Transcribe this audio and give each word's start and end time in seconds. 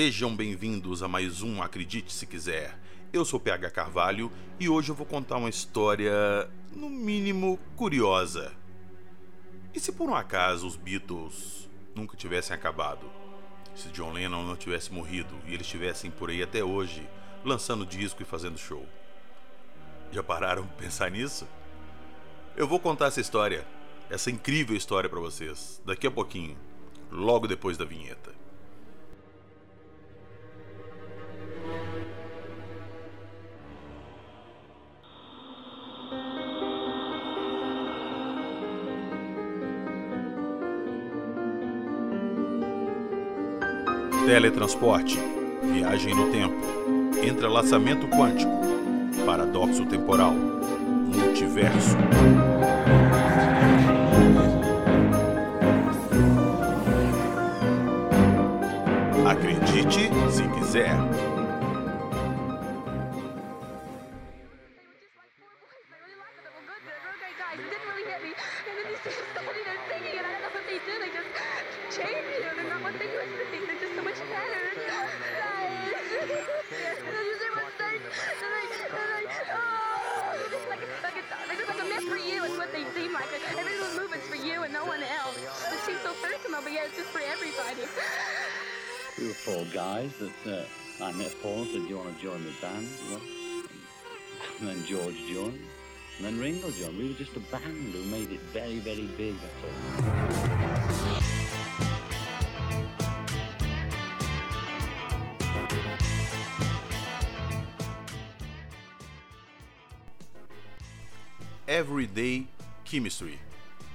Sejam 0.00 0.36
bem-vindos 0.36 1.02
a 1.02 1.08
mais 1.08 1.42
um 1.42 1.60
Acredite 1.60 2.12
Se 2.12 2.24
Quiser. 2.24 2.78
Eu 3.12 3.24
sou 3.24 3.40
PH 3.40 3.68
Carvalho 3.72 4.30
e 4.60 4.68
hoje 4.68 4.90
eu 4.90 4.94
vou 4.94 5.04
contar 5.04 5.38
uma 5.38 5.48
história, 5.48 6.48
no 6.72 6.88
mínimo, 6.88 7.58
curiosa. 7.74 8.52
E 9.74 9.80
se 9.80 9.90
por 9.90 10.08
um 10.08 10.14
acaso 10.14 10.68
os 10.68 10.76
Beatles 10.76 11.68
nunca 11.96 12.16
tivessem 12.16 12.54
acabado? 12.54 13.10
Se 13.74 13.88
John 13.88 14.12
Lennon 14.12 14.44
não 14.44 14.54
tivesse 14.54 14.92
morrido 14.92 15.34
e 15.44 15.52
eles 15.52 15.66
estivessem 15.66 16.12
por 16.12 16.30
aí 16.30 16.44
até 16.44 16.62
hoje, 16.62 17.04
lançando 17.44 17.84
disco 17.84 18.22
e 18.22 18.24
fazendo 18.24 18.56
show? 18.56 18.86
Já 20.12 20.22
pararam 20.22 20.64
para 20.64 20.76
pensar 20.76 21.10
nisso? 21.10 21.44
Eu 22.56 22.68
vou 22.68 22.78
contar 22.78 23.06
essa 23.06 23.20
história, 23.20 23.66
essa 24.08 24.30
incrível 24.30 24.76
história 24.76 25.10
para 25.10 25.18
vocês, 25.18 25.82
daqui 25.84 26.06
a 26.06 26.10
pouquinho, 26.12 26.56
logo 27.10 27.48
depois 27.48 27.76
da 27.76 27.84
vinheta. 27.84 28.37
Teletransporte, 44.28 45.18
viagem 45.72 46.14
no 46.14 46.30
tempo, 46.30 46.54
entrelaçamento 47.24 48.06
quântico, 48.08 48.52
paradoxo 49.24 49.86
temporal, 49.86 50.34
multiverso. 50.34 51.96
Acredite 59.26 60.10
se 60.30 60.42
quiser. 60.58 60.94
Four 89.44 89.64
guys 89.72 90.10
that 90.18 90.52
uh, 90.52 91.04
I 91.04 91.12
met 91.12 91.34
Paul 91.42 91.64
said, 91.66 91.82
Do 91.82 91.88
you 91.88 91.96
want 91.96 92.16
to 92.16 92.22
join 92.22 92.42
the 92.44 92.52
band? 92.60 92.88
And 94.58 94.68
then 94.68 94.84
George 94.84 95.16
joined. 95.32 95.60
And 96.16 96.26
then 96.26 96.38
Ringo 96.40 96.70
joined. 96.72 96.98
We 96.98 97.08
were 97.08 97.14
just 97.14 97.36
a 97.36 97.40
band 97.40 97.92
who 97.92 98.02
made 98.10 98.32
it 98.32 98.40
very, 98.52 98.78
very 98.80 99.06
big. 99.16 99.36
Everyday 111.66 112.48
Chemistry. 112.84 113.38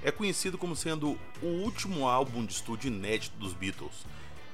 É 0.04 0.12
conhecido 0.12 0.58
como 0.58 0.76
sendo 0.76 1.18
o 1.42 1.46
último 1.46 2.08
álbum 2.08 2.46
de 2.46 2.54
estúdio 2.54 2.90
inédito 2.90 3.36
dos 3.38 3.54
Beatles, 3.54 4.06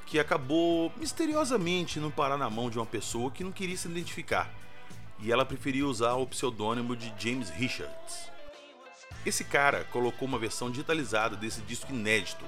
que 0.10 0.20
acabou 0.20 0.92
misteriosamente 0.98 2.00
não 2.00 2.10
parar 2.10 2.36
na 2.36 2.50
mão 2.50 2.68
de 2.68 2.80
uma 2.80 2.86
pessoa 2.86 3.30
que 3.30 3.44
não 3.44 3.52
queria 3.52 3.78
se 3.78 3.88
identificar, 3.88 4.52
e 5.20 5.32
ela 5.32 5.46
preferia 5.46 5.86
usar 5.86 6.14
o 6.14 6.26
pseudônimo 6.26 6.96
de 6.96 7.14
James 7.16 7.52
Richards. 7.52 8.28
Esse 9.24 9.44
cara 9.44 9.84
colocou 9.92 10.28
uma 10.28 10.40
versão 10.40 10.72
digitalizada 10.72 11.36
desse 11.36 11.62
disco 11.62 11.94
inédito, 11.94 12.44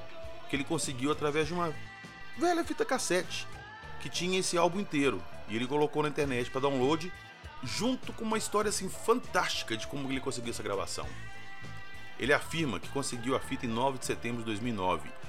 que 0.50 0.56
ele 0.56 0.64
conseguiu 0.64 1.12
através 1.12 1.46
de 1.46 1.54
uma 1.54 1.72
velha 2.36 2.64
fita 2.64 2.84
cassete 2.84 3.48
que 4.02 4.10
tinha 4.10 4.40
esse 4.40 4.58
álbum 4.58 4.80
inteiro, 4.80 5.22
e 5.48 5.56
ele 5.56 5.68
colocou 5.68 6.02
na 6.02 6.10
internet 6.10 6.50
para 6.50 6.62
download 6.62 7.14
junto 7.62 8.12
com 8.14 8.24
uma 8.24 8.40
história 8.40 8.70
assim 8.70 8.90
fantástica 8.90 9.78
de 9.78 9.86
como 9.86 10.12
ele 10.12 10.20
conseguiu 10.20 10.50
essa 10.50 10.64
gravação. 10.64 11.06
Ele 12.18 12.34
afirma 12.34 12.80
que 12.80 12.90
conseguiu 12.90 13.36
a 13.36 13.40
fita 13.40 13.68
em 13.68 13.70
9 13.70 14.00
de 14.00 14.06
setembro 14.08 14.40
de 14.40 14.46
2009 14.46 15.21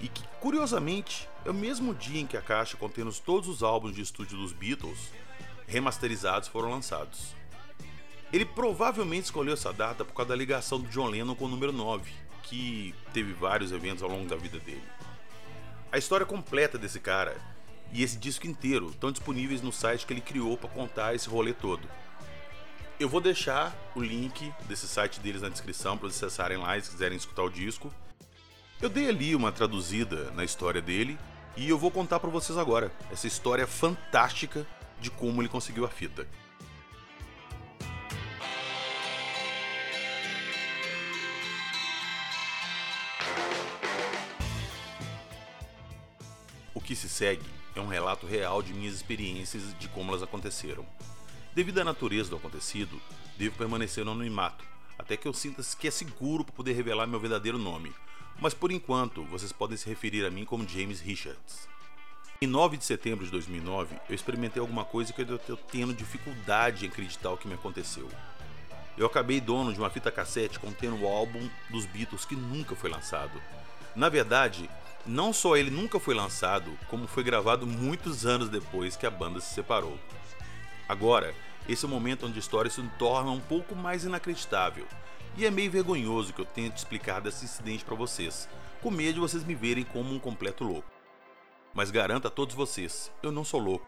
e 0.00 0.08
que, 0.08 0.22
curiosamente, 0.40 1.28
é 1.44 1.50
o 1.50 1.54
mesmo 1.54 1.94
dia 1.94 2.20
em 2.20 2.26
que 2.26 2.36
a 2.36 2.42
caixa 2.42 2.76
contendo 2.76 3.12
todos 3.12 3.48
os 3.48 3.62
álbuns 3.62 3.94
de 3.94 4.02
estúdio 4.02 4.38
dos 4.38 4.52
Beatles 4.52 5.10
remasterizados 5.66 6.48
foram 6.48 6.70
lançados. 6.70 7.34
Ele 8.32 8.44
provavelmente 8.44 9.24
escolheu 9.24 9.54
essa 9.54 9.72
data 9.72 10.04
por 10.04 10.14
causa 10.14 10.30
da 10.30 10.36
ligação 10.36 10.80
do 10.80 10.88
John 10.88 11.06
Lennon 11.06 11.34
com 11.34 11.46
o 11.46 11.48
número 11.48 11.72
9, 11.72 12.10
que 12.42 12.94
teve 13.12 13.32
vários 13.32 13.72
eventos 13.72 14.02
ao 14.02 14.10
longo 14.10 14.28
da 14.28 14.36
vida 14.36 14.58
dele. 14.58 14.82
A 15.90 15.96
história 15.96 16.26
completa 16.26 16.76
desse 16.76 17.00
cara 17.00 17.40
e 17.92 18.02
esse 18.02 18.18
disco 18.18 18.46
inteiro 18.46 18.90
estão 18.90 19.10
disponíveis 19.10 19.62
no 19.62 19.72
site 19.72 20.06
que 20.06 20.12
ele 20.12 20.20
criou 20.20 20.56
para 20.56 20.68
contar 20.68 21.14
esse 21.14 21.28
rolê 21.28 21.54
todo. 21.54 21.88
Eu 23.00 23.08
vou 23.08 23.20
deixar 23.20 23.74
o 23.94 24.02
link 24.02 24.52
desse 24.66 24.86
site 24.86 25.20
deles 25.20 25.40
na 25.40 25.48
descrição 25.48 25.96
para 25.96 26.08
vocês 26.08 26.22
acessarem 26.24 26.58
lá 26.58 26.78
se 26.80 26.90
quiserem 26.90 27.16
escutar 27.16 27.44
o 27.44 27.50
disco. 27.50 27.92
Eu 28.80 28.88
dei 28.88 29.08
ali 29.08 29.34
uma 29.34 29.50
traduzida 29.50 30.30
na 30.30 30.44
história 30.44 30.80
dele 30.80 31.18
e 31.56 31.68
eu 31.68 31.76
vou 31.76 31.90
contar 31.90 32.20
para 32.20 32.30
vocês 32.30 32.56
agora 32.56 32.92
essa 33.10 33.26
história 33.26 33.66
fantástica 33.66 34.64
de 35.00 35.10
como 35.10 35.42
ele 35.42 35.48
conseguiu 35.48 35.84
a 35.84 35.88
fita. 35.88 36.28
O 46.72 46.80
que 46.80 46.94
se 46.94 47.08
segue 47.08 47.44
é 47.74 47.80
um 47.80 47.88
relato 47.88 48.28
real 48.28 48.62
de 48.62 48.72
minhas 48.72 48.94
experiências 48.94 49.76
de 49.76 49.88
como 49.88 50.12
elas 50.12 50.22
aconteceram. 50.22 50.86
Devido 51.52 51.80
à 51.80 51.84
natureza 51.84 52.30
do 52.30 52.36
acontecido, 52.36 53.00
devo 53.36 53.56
permanecer 53.56 54.04
no 54.04 54.12
anonimato, 54.12 54.64
até 54.96 55.16
que 55.16 55.26
eu 55.26 55.34
sinta 55.34 55.64
que 55.76 55.88
é 55.88 55.90
seguro 55.90 56.44
para 56.44 56.54
poder 56.54 56.74
revelar 56.74 57.08
meu 57.08 57.18
verdadeiro 57.18 57.58
nome. 57.58 57.92
Mas 58.40 58.54
por 58.54 58.70
enquanto, 58.70 59.24
vocês 59.24 59.52
podem 59.52 59.76
se 59.76 59.88
referir 59.88 60.24
a 60.24 60.30
mim 60.30 60.44
como 60.44 60.68
James 60.68 61.00
Richards. 61.00 61.68
Em 62.40 62.46
9 62.46 62.76
de 62.76 62.84
setembro 62.84 63.24
de 63.24 63.32
2009, 63.32 63.96
eu 64.08 64.14
experimentei 64.14 64.60
alguma 64.60 64.84
coisa 64.84 65.12
que 65.12 65.20
eu 65.22 65.36
estou 65.36 65.56
tendo 65.56 65.92
dificuldade 65.92 66.84
em 66.84 66.88
acreditar 66.88 67.32
o 67.32 67.36
que 67.36 67.48
me 67.48 67.54
aconteceu. 67.54 68.08
Eu 68.96 69.06
acabei 69.06 69.40
dono 69.40 69.72
de 69.72 69.78
uma 69.80 69.90
fita 69.90 70.12
cassete 70.12 70.60
contendo 70.60 71.02
o 71.02 71.08
álbum 71.08 71.50
dos 71.68 71.84
Beatles 71.86 72.24
que 72.24 72.36
nunca 72.36 72.76
foi 72.76 72.88
lançado. 72.88 73.42
Na 73.96 74.08
verdade, 74.08 74.70
não 75.04 75.32
só 75.32 75.56
ele 75.56 75.70
nunca 75.70 75.98
foi 75.98 76.14
lançado, 76.14 76.70
como 76.88 77.08
foi 77.08 77.24
gravado 77.24 77.66
muitos 77.66 78.24
anos 78.24 78.48
depois 78.48 78.94
que 78.94 79.06
a 79.06 79.10
banda 79.10 79.40
se 79.40 79.52
separou. 79.52 79.98
Agora, 80.88 81.34
esse 81.68 81.84
é 81.84 81.88
o 81.88 81.90
momento 81.90 82.24
onde 82.24 82.38
a 82.38 82.40
história 82.40 82.70
se 82.70 82.80
torna 82.98 83.32
um 83.32 83.40
pouco 83.40 83.74
mais 83.74 84.04
inacreditável. 84.04 84.86
E 85.36 85.46
é 85.46 85.50
meio 85.50 85.70
vergonhoso 85.70 86.32
que 86.32 86.40
eu 86.40 86.46
tente 86.46 86.78
explicar 86.78 87.20
desse 87.20 87.44
incidente 87.44 87.84
para 87.84 87.94
vocês, 87.94 88.48
com 88.82 88.90
medo 88.90 89.14
de 89.14 89.20
vocês 89.20 89.44
me 89.44 89.54
verem 89.54 89.84
como 89.84 90.12
um 90.12 90.18
completo 90.18 90.64
louco. 90.64 90.90
Mas 91.72 91.90
garanto 91.90 92.26
a 92.26 92.30
todos 92.30 92.54
vocês, 92.54 93.12
eu 93.22 93.30
não 93.30 93.44
sou 93.44 93.60
louco 93.60 93.86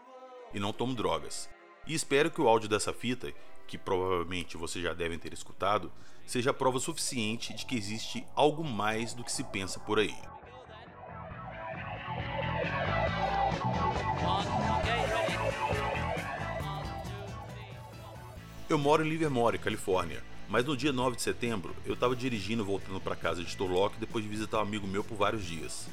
e 0.53 0.59
não 0.59 0.71
tomo 0.71 0.93
drogas. 0.93 1.49
E 1.85 1.93
espero 1.93 2.31
que 2.31 2.39
o 2.39 2.47
áudio 2.47 2.69
dessa 2.69 2.93
fita, 2.93 3.33
que 3.67 3.77
provavelmente 3.77 4.57
vocês 4.57 4.83
já 4.83 4.93
devem 4.93 5.17
ter 5.17 5.33
escutado, 5.33 5.91
seja 6.25 6.53
prova 6.53 6.79
suficiente 6.79 7.53
de 7.53 7.65
que 7.65 7.75
existe 7.75 8.25
algo 8.35 8.63
mais 8.63 9.13
do 9.13 9.23
que 9.23 9.31
se 9.31 9.43
pensa 9.43 9.79
por 9.79 9.99
aí. 9.99 10.15
Eu 18.69 18.77
moro 18.77 19.05
em 19.05 19.09
Livermore, 19.09 19.57
Califórnia, 19.57 20.23
mas 20.51 20.65
no 20.65 20.75
dia 20.75 20.91
9 20.91 21.15
de 21.15 21.21
setembro 21.21 21.73
eu 21.85 21.93
estava 21.93 22.13
dirigindo 22.13 22.65
voltando 22.65 22.99
para 22.99 23.15
casa 23.15 23.41
de 23.41 23.55
Turlock 23.55 23.97
depois 23.97 24.21
de 24.21 24.29
visitar 24.29 24.57
um 24.57 24.63
amigo 24.63 24.85
meu 24.85 25.01
por 25.01 25.15
vários 25.15 25.45
dias. 25.45 25.87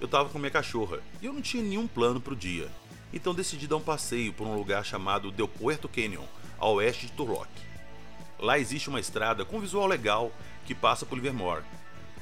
Eu 0.00 0.06
estava 0.06 0.28
com 0.28 0.40
minha 0.40 0.50
cachorra 0.50 0.98
e 1.22 1.26
eu 1.26 1.32
não 1.32 1.40
tinha 1.40 1.62
nenhum 1.62 1.86
plano 1.86 2.20
para 2.20 2.32
o 2.32 2.36
dia, 2.36 2.68
então 3.12 3.32
decidi 3.32 3.68
dar 3.68 3.76
um 3.76 3.80
passeio 3.80 4.32
por 4.32 4.44
um 4.44 4.56
lugar 4.56 4.84
chamado 4.84 5.30
Del 5.30 5.46
Puerto 5.46 5.88
Canyon, 5.88 6.24
a 6.58 6.66
oeste 6.66 7.06
de 7.06 7.12
Turlock. 7.12 7.48
Lá 8.40 8.58
existe 8.58 8.88
uma 8.88 8.98
estrada 8.98 9.44
com 9.44 9.60
visual 9.60 9.86
legal 9.86 10.32
que 10.66 10.74
passa 10.74 11.06
por 11.06 11.14
Livermore. 11.14 11.62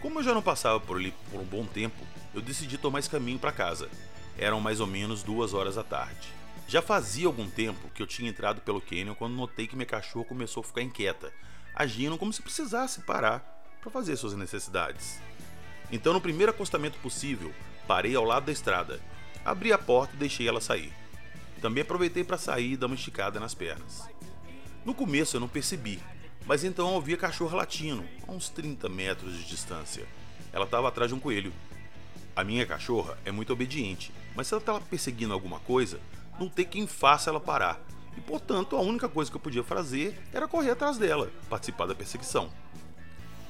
Como 0.03 0.19
eu 0.19 0.23
já 0.23 0.35
não 0.35 0.43
passava 0.43 0.79
por 0.79 0.99
ali 0.99 1.15
por 1.31 1.41
um 1.41 1.44
bom 1.44 1.65
tempo, 1.65 2.06
eu 2.35 2.43
decidi 2.43 2.77
tomar 2.77 2.99
esse 2.99 3.09
caminho 3.09 3.38
para 3.38 3.53
casa. 3.53 3.88
Eram 4.37 4.61
mais 4.61 4.81
ou 4.81 4.87
menos 4.87 5.23
duas 5.23 5.55
horas 5.55 5.77
da 5.77 5.82
tarde. 5.82 6.29
Já 6.69 6.82
fazia 6.82 7.27
algum 7.27 7.49
tempo 7.49 7.88
que 7.94 8.03
eu 8.03 8.06
tinha 8.06 8.29
entrado 8.29 8.61
pelo 8.61 8.82
canyon 8.82 9.15
quando 9.15 9.35
notei 9.35 9.67
que 9.67 9.75
minha 9.75 9.87
cachorra 9.87 10.27
começou 10.27 10.61
a 10.61 10.65
ficar 10.65 10.82
inquieta, 10.82 11.32
agindo 11.81 12.19
como 12.19 12.32
se 12.32 12.43
precisasse 12.43 13.00
parar 13.03 13.41
para 13.81 13.91
fazer 13.91 14.17
suas 14.17 14.35
necessidades. 14.35 15.21
Então, 15.91 16.12
no 16.12 16.21
primeiro 16.21 16.53
acostamento 16.53 16.99
possível, 16.99 17.53
parei 17.87 18.15
ao 18.15 18.25
lado 18.25 18.47
da 18.47 18.53
estrada 18.53 19.00
Abri 19.44 19.73
a 19.73 19.79
porta 19.79 20.15
e 20.15 20.19
deixei 20.19 20.47
ela 20.47 20.61
sair. 20.61 20.93
Também 21.62 21.82
aproveitei 21.82 22.23
para 22.23 22.37
sair 22.37 22.73
e 22.73 22.77
dar 22.77 22.87
uma 22.87 22.94
esticada 22.94 23.41
nas 23.41 23.55
pernas. 23.55 24.06
No 24.85 24.94
começo 24.94 25.37
eu 25.37 25.41
não 25.41 25.49
percebi, 25.49 25.99
mas 26.47 26.62
então 26.62 26.88
eu 26.88 26.94
ouvi 26.94 27.15
a 27.15 27.19
cachorra 27.19 27.56
latindo, 27.56 28.05
a 28.29 28.32
uns 28.32 28.50
30 28.50 28.88
metros 28.88 29.35
de 29.35 29.44
distância. 29.44 30.06
Ela 30.53 30.67
estava 30.67 30.88
atrás 30.88 31.11
de 31.11 31.15
um 31.15 31.21
coelho. 31.21 31.53
A 32.37 32.44
minha 32.44 32.67
cachorra 32.67 33.19
é 33.25 33.31
muito 33.31 33.53
obediente, 33.53 34.12
mas 34.35 34.47
se 34.47 34.55
ela 34.55 34.61
estava 34.61 34.81
perseguindo 34.81 35.32
alguma 35.32 35.59
coisa, 35.61 36.00
não 36.38 36.49
tem 36.49 36.67
quem 36.67 36.87
faça 36.87 37.31
ela 37.31 37.41
parar. 37.41 37.81
E 38.20 38.22
portanto, 38.22 38.76
a 38.76 38.82
única 38.82 39.08
coisa 39.08 39.31
que 39.31 39.37
eu 39.38 39.40
podia 39.40 39.64
fazer 39.64 40.14
era 40.31 40.46
correr 40.46 40.72
atrás 40.72 40.99
dela, 40.99 41.31
participar 41.49 41.87
da 41.87 41.94
perseguição. 41.94 42.50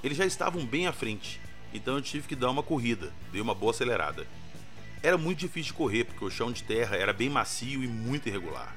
Eles 0.01 0.17
já 0.17 0.25
estavam 0.25 0.65
bem 0.65 0.87
à 0.87 0.93
frente, 0.93 1.41
então 1.75 1.97
eu 1.97 2.01
tive 2.01 2.29
que 2.29 2.37
dar 2.37 2.51
uma 2.51 2.63
corrida, 2.63 3.13
dei 3.33 3.41
uma 3.41 3.53
boa 3.53 3.73
acelerada. 3.73 4.25
Era 5.03 5.19
muito 5.19 5.41
difícil 5.41 5.73
de 5.73 5.77
correr 5.77 6.05
porque 6.05 6.25
o 6.25 6.31
chão 6.31 6.53
de 6.53 6.63
terra 6.63 6.95
era 6.95 7.13
bem 7.13 7.29
macio 7.29 7.83
e 7.83 7.89
muito 7.89 8.29
irregular. 8.29 8.73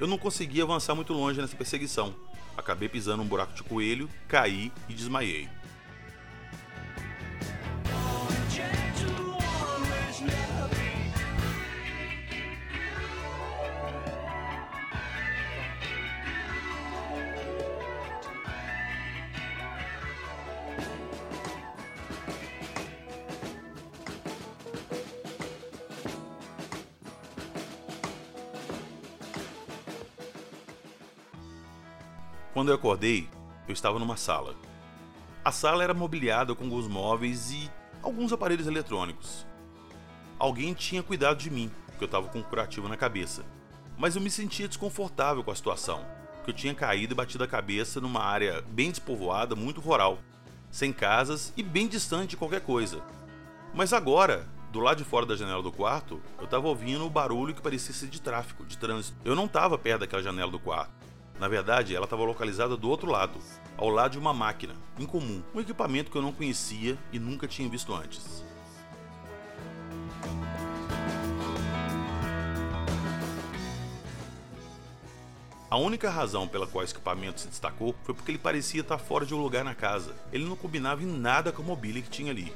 Eu 0.00 0.08
não 0.08 0.18
conseguia 0.18 0.64
avançar 0.64 0.96
muito 0.96 1.12
longe 1.12 1.40
nessa 1.40 1.54
perseguição. 1.54 2.12
Acabei 2.56 2.88
pisando 2.88 3.22
num 3.22 3.28
buraco 3.28 3.54
de 3.54 3.62
coelho, 3.62 4.10
caí 4.26 4.72
e 4.88 4.92
desmaiei. 4.92 5.48
Quando 32.62 32.68
eu 32.68 32.76
acordei, 32.76 33.28
eu 33.66 33.72
estava 33.72 33.98
numa 33.98 34.16
sala. 34.16 34.54
A 35.44 35.50
sala 35.50 35.82
era 35.82 35.92
mobiliada 35.92 36.54
com 36.54 36.62
alguns 36.62 36.86
móveis 36.86 37.50
e 37.50 37.68
alguns 38.00 38.32
aparelhos 38.32 38.68
eletrônicos. 38.68 39.44
Alguém 40.38 40.72
tinha 40.72 41.02
cuidado 41.02 41.38
de 41.38 41.50
mim, 41.50 41.72
porque 41.86 42.04
eu 42.04 42.06
estava 42.06 42.28
com 42.28 42.38
um 42.38 42.42
curativo 42.44 42.86
na 42.86 42.96
cabeça. 42.96 43.44
Mas 43.98 44.14
eu 44.14 44.22
me 44.22 44.30
sentia 44.30 44.68
desconfortável 44.68 45.42
com 45.42 45.50
a 45.50 45.56
situação, 45.56 46.06
porque 46.36 46.52
eu 46.52 46.54
tinha 46.54 46.72
caído 46.72 47.14
e 47.14 47.16
batido 47.16 47.42
a 47.42 47.48
cabeça 47.48 48.00
numa 48.00 48.22
área 48.22 48.62
bem 48.68 48.90
despovoada, 48.90 49.56
muito 49.56 49.80
rural, 49.80 50.18
sem 50.70 50.92
casas 50.92 51.52
e 51.56 51.64
bem 51.64 51.88
distante 51.88 52.30
de 52.30 52.36
qualquer 52.36 52.60
coisa. 52.60 53.02
Mas 53.74 53.92
agora, 53.92 54.48
do 54.70 54.78
lado 54.78 54.98
de 54.98 55.04
fora 55.04 55.26
da 55.26 55.34
janela 55.34 55.64
do 55.64 55.72
quarto, 55.72 56.22
eu 56.38 56.44
estava 56.44 56.68
ouvindo 56.68 57.04
o 57.04 57.10
barulho 57.10 57.54
que 57.54 57.60
parecia 57.60 57.92
ser 57.92 58.06
de 58.06 58.20
tráfego, 58.20 58.64
de 58.64 58.78
trânsito. 58.78 59.18
Eu 59.24 59.34
não 59.34 59.46
estava 59.46 59.76
perto 59.76 60.02
daquela 60.02 60.22
janela 60.22 60.52
do 60.52 60.60
quarto. 60.60 61.01
Na 61.38 61.48
verdade, 61.48 61.94
ela 61.94 62.04
estava 62.04 62.24
localizada 62.24 62.76
do 62.76 62.88
outro 62.88 63.10
lado, 63.10 63.38
ao 63.76 63.88
lado 63.88 64.12
de 64.12 64.18
uma 64.18 64.32
máquina, 64.32 64.74
incomum, 64.98 65.42
um 65.54 65.60
equipamento 65.60 66.10
que 66.10 66.16
eu 66.16 66.22
não 66.22 66.32
conhecia 66.32 66.96
e 67.12 67.18
nunca 67.18 67.48
tinha 67.48 67.68
visto 67.68 67.94
antes. 67.94 68.44
A 75.72 75.76
única 75.78 76.10
razão 76.10 76.46
pela 76.46 76.66
qual 76.66 76.84
esse 76.84 76.92
equipamento 76.92 77.40
se 77.40 77.48
destacou 77.48 77.94
foi 78.04 78.14
porque 78.14 78.30
ele 78.30 78.36
parecia 78.36 78.82
estar 78.82 78.98
fora 78.98 79.24
de 79.24 79.34
um 79.34 79.40
lugar 79.40 79.64
na 79.64 79.74
casa. 79.74 80.14
Ele 80.30 80.44
não 80.44 80.54
combinava 80.54 81.02
em 81.02 81.06
nada 81.06 81.50
com 81.50 81.62
a 81.62 81.64
mobília 81.64 82.02
que 82.02 82.10
tinha 82.10 82.30
ali. 82.30 82.52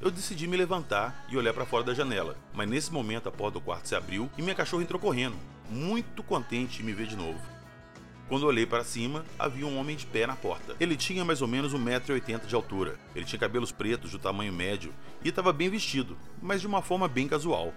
Eu 0.00 0.10
decidi 0.10 0.48
me 0.48 0.56
levantar 0.56 1.24
e 1.28 1.36
olhar 1.36 1.54
para 1.54 1.64
fora 1.64 1.84
da 1.84 1.94
janela, 1.94 2.36
mas 2.52 2.68
nesse 2.68 2.92
momento 2.92 3.28
a 3.28 3.32
porta 3.32 3.60
do 3.60 3.64
quarto 3.64 3.86
se 3.86 3.94
abriu 3.94 4.28
e 4.36 4.42
minha 4.42 4.54
cachorra 4.54 4.82
entrou 4.82 5.00
correndo, 5.00 5.36
muito 5.70 6.24
contente 6.24 6.82
em 6.82 6.84
me 6.84 6.92
ver 6.92 7.06
de 7.06 7.14
novo. 7.14 7.53
Quando 8.34 8.48
olhei 8.48 8.66
para 8.66 8.82
cima, 8.82 9.24
havia 9.38 9.64
um 9.64 9.78
homem 9.78 9.94
de 9.94 10.06
pé 10.06 10.26
na 10.26 10.34
porta. 10.34 10.74
Ele 10.80 10.96
tinha 10.96 11.24
mais 11.24 11.40
ou 11.40 11.46
menos 11.46 11.72
1,80m 11.72 12.46
de 12.46 12.54
altura. 12.56 12.98
Ele 13.14 13.24
tinha 13.24 13.38
cabelos 13.38 13.70
pretos 13.70 14.10
do 14.10 14.18
tamanho 14.18 14.52
médio 14.52 14.92
e 15.22 15.28
estava 15.28 15.52
bem 15.52 15.70
vestido, 15.70 16.16
mas 16.42 16.60
de 16.60 16.66
uma 16.66 16.82
forma 16.82 17.06
bem 17.06 17.28
casual. 17.28 17.72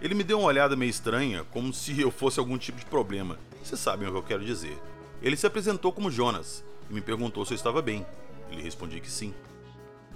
Ele 0.00 0.14
me 0.14 0.22
deu 0.22 0.38
uma 0.38 0.46
olhada 0.46 0.76
meio 0.76 0.90
estranha, 0.90 1.42
como 1.50 1.72
se 1.72 2.00
eu 2.00 2.12
fosse 2.12 2.38
algum 2.38 2.56
tipo 2.56 2.78
de 2.78 2.84
problema. 2.86 3.36
Vocês 3.64 3.80
sabem 3.80 4.06
o 4.06 4.12
que 4.12 4.18
eu 4.18 4.22
quero 4.22 4.44
dizer. 4.44 4.78
Ele 5.20 5.36
se 5.36 5.44
apresentou 5.44 5.90
como 5.90 6.08
Jonas 6.08 6.64
e 6.88 6.94
me 6.94 7.00
perguntou 7.00 7.44
se 7.44 7.52
eu 7.52 7.56
estava 7.56 7.82
bem. 7.82 8.06
Ele 8.48 8.62
respondi 8.62 9.00
que 9.00 9.10
sim. 9.10 9.34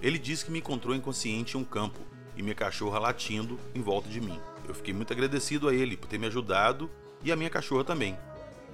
Ele 0.00 0.20
disse 0.20 0.44
que 0.44 0.52
me 0.52 0.60
encontrou 0.60 0.94
inconsciente 0.94 1.56
em 1.56 1.60
um 1.60 1.64
campo 1.64 1.98
e 2.36 2.44
minha 2.44 2.54
cachorra 2.54 3.00
latindo 3.00 3.58
em 3.74 3.82
volta 3.82 4.08
de 4.08 4.20
mim. 4.20 4.38
Eu 4.68 4.72
fiquei 4.72 4.94
muito 4.94 5.12
agradecido 5.12 5.68
a 5.68 5.74
ele 5.74 5.96
por 5.96 6.06
ter 6.06 6.16
me 6.16 6.28
ajudado 6.28 6.88
e 7.24 7.32
a 7.32 7.36
minha 7.36 7.50
cachorra 7.50 7.82
também. 7.82 8.16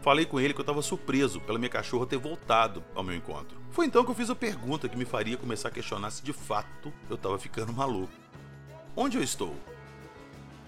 Falei 0.02 0.24
com 0.24 0.38
ele 0.38 0.54
que 0.54 0.60
eu 0.60 0.62
estava 0.62 0.82
surpreso 0.82 1.40
pela 1.40 1.58
minha 1.58 1.68
cachorra 1.68 2.06
ter 2.06 2.16
voltado 2.16 2.84
ao 2.94 3.02
meu 3.02 3.16
encontro. 3.16 3.58
Foi 3.70 3.86
então 3.86 4.04
que 4.04 4.10
eu 4.10 4.14
fiz 4.14 4.30
a 4.30 4.34
pergunta 4.34 4.88
que 4.88 4.96
me 4.96 5.04
faria 5.04 5.36
começar 5.36 5.68
a 5.68 5.72
questionar 5.72 6.10
se 6.10 6.22
de 6.22 6.32
fato 6.32 6.92
eu 7.10 7.16
estava 7.16 7.38
ficando 7.38 7.72
maluco. 7.72 8.12
Onde 8.94 9.16
eu 9.16 9.22
estou? 9.22 9.54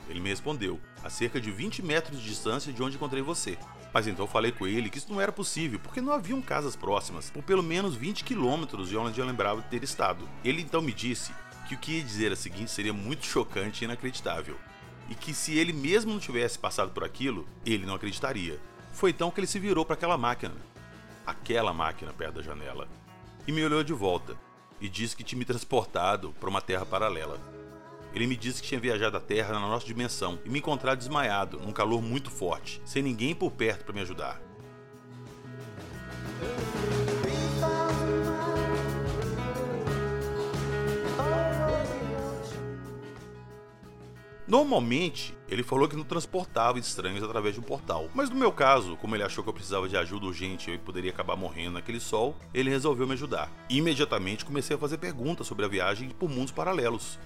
Ele 0.09 0.21
me 0.21 0.29
respondeu, 0.29 0.81
a 1.05 1.11
cerca 1.11 1.41
de 1.41 1.51
20 1.51 1.83
metros 1.83 2.21
de 2.21 2.29
distância 2.29 2.73
de 2.73 2.83
onde 2.83 2.97
encontrei 2.97 3.23
você. 3.23 3.59
Mas 3.93 4.07
então 4.07 4.27
falei 4.27 4.53
com 4.53 4.67
ele 4.67 4.91
que 4.91 4.99
isso 4.99 5.11
não 5.11 5.21
era 5.21 5.33
possível, 5.33 5.79
porque 5.79 6.01
não 6.01 6.13
haviam 6.13 6.43
casas 6.43 6.77
próximas, 6.77 7.31
por 7.31 7.43
pelo 7.43 7.63
menos 7.63 7.95
20 7.95 8.25
quilômetros 8.25 8.89
de 8.89 8.97
onde 8.97 9.21
eu 9.21 9.27
lembrava 9.27 9.63
ter 9.63 9.83
estado. 9.83 10.29
Ele 10.45 10.63
então 10.63 10.83
me 10.83 10.93
disse 10.93 11.33
que 11.67 11.75
o 11.75 11.79
que 11.79 11.93
ia 11.93 12.03
dizer 12.03 12.33
a 12.33 12.37
seguinte 12.37 12.71
seria 12.71 12.93
muito 12.93 13.25
chocante 13.27 13.83
e 13.83 13.87
inacreditável, 13.87 14.57
e 15.09 15.15
que 15.15 15.33
se 15.33 15.57
ele 15.57 15.73
mesmo 15.73 16.13
não 16.13 16.21
tivesse 16.21 16.59
passado 16.59 16.93
por 16.93 17.05
aquilo, 17.05 17.49
ele 17.65 17.87
não 17.87 17.95
acreditaria. 17.95 18.61
Foi 18.99 19.11
então 19.11 19.31
que 19.31 19.39
ele 19.39 19.47
se 19.47 19.61
virou 19.61 19.85
para 19.85 19.95
aquela 19.95 20.19
máquina, 20.19 20.57
aquela 21.25 21.73
máquina 21.73 22.13
perto 22.13 22.35
da 22.35 22.43
janela, 22.43 22.89
e 23.47 23.53
me 23.53 23.65
olhou 23.65 23.85
de 23.85 23.93
volta 23.93 24.37
e 24.81 24.89
disse 24.89 25.15
que 25.15 25.23
tinha 25.23 25.39
me 25.39 25.45
transportado 25.45 26.35
para 26.41 26.49
uma 26.49 26.61
terra 26.61 26.85
paralela. 26.85 27.39
Ele 28.13 28.27
me 28.27 28.37
disse 28.37 28.61
que 28.61 28.67
tinha 28.67 28.81
viajado 28.81 29.17
a 29.17 29.21
Terra 29.21 29.53
na 29.53 29.61
nossa 29.61 29.87
dimensão 29.87 30.41
e 30.45 30.51
me 30.51 30.59
encontrado 30.59 30.99
desmaiado, 30.99 31.61
num 31.61 31.71
calor 31.71 32.03
muito 32.03 32.29
forte, 32.29 32.83
sem 32.85 33.01
ninguém 33.01 33.37
por 33.37 33.53
perto 33.53 33.85
para 33.85 33.95
me 33.95 34.01
ajudar. 34.01 34.48
Normalmente, 44.49 45.37
ele 45.47 45.63
falou 45.63 45.87
que 45.87 45.95
não 45.95 46.05
transportava 46.05 46.79
estranhos 46.79 47.23
através 47.23 47.53
de 47.55 47.61
um 47.61 47.63
portal. 47.63 48.09
Mas 48.15 48.31
no 48.31 48.37
meu 48.37 48.51
caso, 48.51 48.97
como 48.97 49.15
ele 49.15 49.23
achou 49.23 49.45
que 49.45 49.51
eu 49.51 49.53
precisava 49.53 49.87
de 49.87 49.95
ajuda 49.95 50.25
urgente 50.25 50.71
e 50.71 50.79
poderia 50.79 51.11
acabar 51.11 51.37
morrendo 51.37 51.73
naquele 51.73 52.01
sol, 52.01 52.35
ele 52.55 52.71
resolveu 52.71 53.07
me 53.07 53.13
ajudar. 53.13 53.53
Imediatamente 53.69 54.47
comecei 54.47 54.75
a 54.75 54.79
fazer 54.79 54.97
perguntas 54.97 55.47
sobre 55.47 55.67
a 55.67 55.69
viagem 55.69 56.09
por 56.09 56.31
mundos 56.31 56.51
paralelos. 56.51 57.19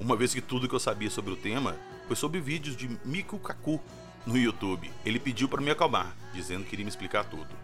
Uma 0.00 0.16
vez 0.16 0.32
que 0.32 0.40
tudo 0.40 0.66
que 0.66 0.74
eu 0.74 0.80
sabia 0.80 1.10
sobre 1.10 1.34
o 1.34 1.36
tema 1.36 1.76
foi 2.06 2.16
sobre 2.16 2.40
vídeos 2.40 2.74
de 2.74 2.88
Miku 3.04 3.38
Kaku 3.38 3.78
no 4.24 4.38
YouTube. 4.38 4.90
Ele 5.04 5.20
pediu 5.20 5.50
para 5.50 5.60
me 5.60 5.70
acalmar, 5.70 6.16
dizendo 6.32 6.64
que 6.64 6.74
iria 6.74 6.86
me 6.86 6.90
explicar 6.90 7.26
tudo. 7.26 7.54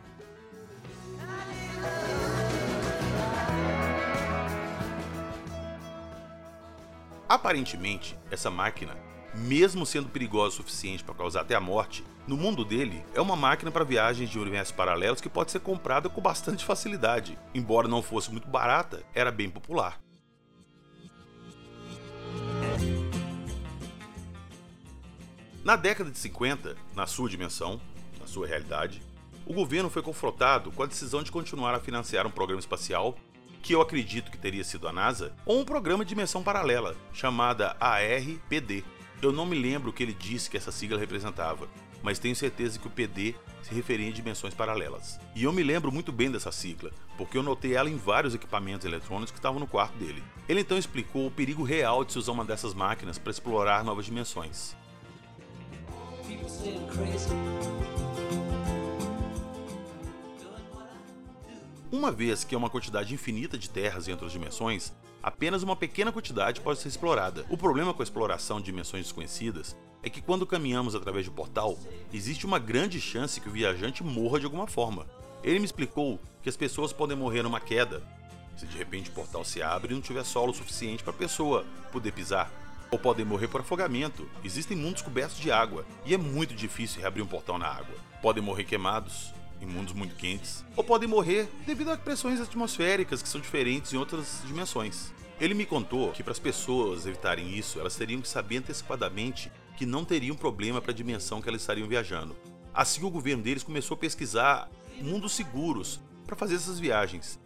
Aparentemente, 7.28 8.18
essa 8.30 8.50
máquina, 8.50 8.96
mesmo 9.34 9.84
sendo 9.84 10.08
perigosa 10.08 10.54
o 10.54 10.56
suficiente 10.56 11.04
para 11.04 11.14
causar 11.14 11.42
até 11.42 11.54
a 11.54 11.60
morte, 11.60 12.02
no 12.26 12.38
mundo 12.38 12.64
dele 12.64 13.04
é 13.14 13.20
uma 13.20 13.36
máquina 13.36 13.70
para 13.70 13.84
viagens 13.84 14.30
de 14.30 14.38
universos 14.38 14.72
paralelos 14.72 15.20
que 15.20 15.28
pode 15.28 15.50
ser 15.50 15.60
comprada 15.60 16.08
com 16.08 16.22
bastante 16.22 16.64
facilidade. 16.64 17.38
Embora 17.54 17.86
não 17.86 18.00
fosse 18.00 18.30
muito 18.30 18.48
barata, 18.48 19.04
era 19.14 19.30
bem 19.30 19.50
popular. 19.50 20.00
Na 25.62 25.76
década 25.76 26.10
de 26.10 26.16
50, 26.16 26.76
na 26.96 27.06
sua 27.06 27.28
dimensão, 27.28 27.78
na 28.18 28.26
sua 28.26 28.46
realidade, 28.46 29.02
o 29.44 29.52
governo 29.52 29.90
foi 29.90 30.00
confrontado 30.00 30.72
com 30.72 30.82
a 30.82 30.86
decisão 30.86 31.22
de 31.22 31.30
continuar 31.30 31.74
a 31.74 31.80
financiar 31.80 32.26
um 32.26 32.30
programa 32.30 32.60
espacial 32.60 33.18
que 33.62 33.74
eu 33.74 33.80
acredito 33.80 34.30
que 34.30 34.38
teria 34.38 34.64
sido 34.64 34.88
a 34.88 34.92
NASA, 34.92 35.32
ou 35.44 35.60
um 35.60 35.64
programa 35.64 36.04
de 36.04 36.10
dimensão 36.10 36.42
paralela, 36.42 36.96
chamada 37.12 37.76
ARPD. 37.80 38.84
Eu 39.20 39.32
não 39.32 39.46
me 39.46 39.58
lembro 39.58 39.90
o 39.90 39.92
que 39.92 40.02
ele 40.02 40.14
disse 40.14 40.48
que 40.48 40.56
essa 40.56 40.70
sigla 40.70 40.98
representava, 40.98 41.68
mas 42.02 42.18
tenho 42.18 42.36
certeza 42.36 42.78
que 42.78 42.86
o 42.86 42.90
PD 42.90 43.34
se 43.62 43.74
referia 43.74 44.08
a 44.08 44.12
dimensões 44.12 44.54
paralelas. 44.54 45.18
E 45.34 45.44
eu 45.44 45.52
me 45.52 45.62
lembro 45.62 45.92
muito 45.92 46.12
bem 46.12 46.30
dessa 46.30 46.52
sigla, 46.52 46.90
porque 47.16 47.36
eu 47.36 47.42
notei 47.42 47.74
ela 47.74 47.90
em 47.90 47.96
vários 47.96 48.34
equipamentos 48.34 48.86
eletrônicos 48.86 49.30
que 49.30 49.38
estavam 49.38 49.58
no 49.58 49.66
quarto 49.66 49.96
dele. 49.98 50.22
Ele 50.48 50.60
então 50.60 50.78
explicou 50.78 51.26
o 51.26 51.30
perigo 51.30 51.62
real 51.62 52.04
de 52.04 52.12
se 52.12 52.18
usar 52.18 52.32
uma 52.32 52.44
dessas 52.44 52.74
máquinas 52.74 53.18
para 53.18 53.30
explorar 53.30 53.84
novas 53.84 54.06
dimensões. 54.06 54.76
Uma 61.90 62.12
vez 62.12 62.44
que 62.44 62.54
é 62.54 62.58
uma 62.58 62.68
quantidade 62.68 63.14
infinita 63.14 63.56
de 63.56 63.70
terras 63.70 64.08
entre 64.08 64.26
as 64.26 64.32
dimensões, 64.32 64.92
apenas 65.22 65.62
uma 65.62 65.74
pequena 65.74 66.12
quantidade 66.12 66.60
pode 66.60 66.80
ser 66.80 66.88
explorada. 66.88 67.46
O 67.48 67.56
problema 67.56 67.94
com 67.94 68.02
a 68.02 68.04
exploração 68.04 68.58
de 68.58 68.66
dimensões 68.66 69.04
desconhecidas 69.04 69.74
é 70.02 70.10
que 70.10 70.20
quando 70.20 70.46
caminhamos 70.46 70.94
através 70.94 71.24
do 71.24 71.32
portal, 71.32 71.78
existe 72.12 72.44
uma 72.44 72.58
grande 72.58 73.00
chance 73.00 73.40
que 73.40 73.48
o 73.48 73.52
viajante 73.52 74.04
morra 74.04 74.38
de 74.38 74.44
alguma 74.44 74.66
forma. 74.66 75.06
Ele 75.42 75.58
me 75.58 75.64
explicou 75.64 76.20
que 76.42 76.50
as 76.50 76.58
pessoas 76.58 76.92
podem 76.92 77.16
morrer 77.16 77.42
numa 77.42 77.58
queda, 77.58 78.02
se 78.54 78.66
de 78.66 78.76
repente 78.76 79.08
o 79.08 79.14
portal 79.14 79.42
se 79.42 79.62
abre 79.62 79.92
e 79.92 79.94
não 79.94 80.02
tiver 80.02 80.24
solo 80.24 80.52
suficiente 80.52 81.02
para 81.02 81.14
a 81.14 81.16
pessoa 81.16 81.64
poder 81.90 82.12
pisar. 82.12 82.52
Ou 82.90 82.98
podem 82.98 83.24
morrer 83.24 83.48
por 83.48 83.62
afogamento. 83.62 84.28
Existem 84.44 84.76
mundos 84.76 85.00
cobertos 85.00 85.38
de 85.38 85.50
água 85.50 85.86
e 86.04 86.12
é 86.12 86.18
muito 86.18 86.54
difícil 86.54 87.00
reabrir 87.00 87.22
um 87.22 87.26
portal 87.26 87.58
na 87.58 87.66
água. 87.66 87.96
Podem 88.20 88.42
morrer 88.42 88.64
queimados 88.64 89.32
em 89.60 89.66
mundos 89.66 89.92
muito 89.92 90.14
quentes, 90.14 90.64
ou 90.76 90.84
podem 90.84 91.08
morrer 91.08 91.48
devido 91.66 91.90
a 91.90 91.96
pressões 91.96 92.40
atmosféricas 92.40 93.22
que 93.22 93.28
são 93.28 93.40
diferentes 93.40 93.92
em 93.92 93.96
outras 93.96 94.40
dimensões. 94.46 95.12
Ele 95.40 95.54
me 95.54 95.66
contou 95.66 96.10
que 96.12 96.22
para 96.22 96.32
as 96.32 96.38
pessoas 96.38 97.06
evitarem 97.06 97.56
isso, 97.56 97.78
elas 97.78 97.96
teriam 97.96 98.20
que 98.20 98.28
saber 98.28 98.56
antecipadamente 98.56 99.52
que 99.76 99.86
não 99.86 100.04
teriam 100.04 100.34
problema 100.34 100.80
para 100.80 100.90
a 100.90 100.94
dimensão 100.94 101.40
que 101.40 101.48
elas 101.48 101.60
estariam 101.60 101.86
viajando. 101.86 102.36
Assim, 102.74 103.04
o 103.04 103.10
governo 103.10 103.42
deles 103.42 103.62
começou 103.62 103.94
a 103.94 103.98
pesquisar 103.98 104.68
mundos 105.00 105.32
seguros 105.32 106.00
para 106.26 106.36
fazer 106.36 106.56
essas 106.56 106.80
viagens 106.80 107.38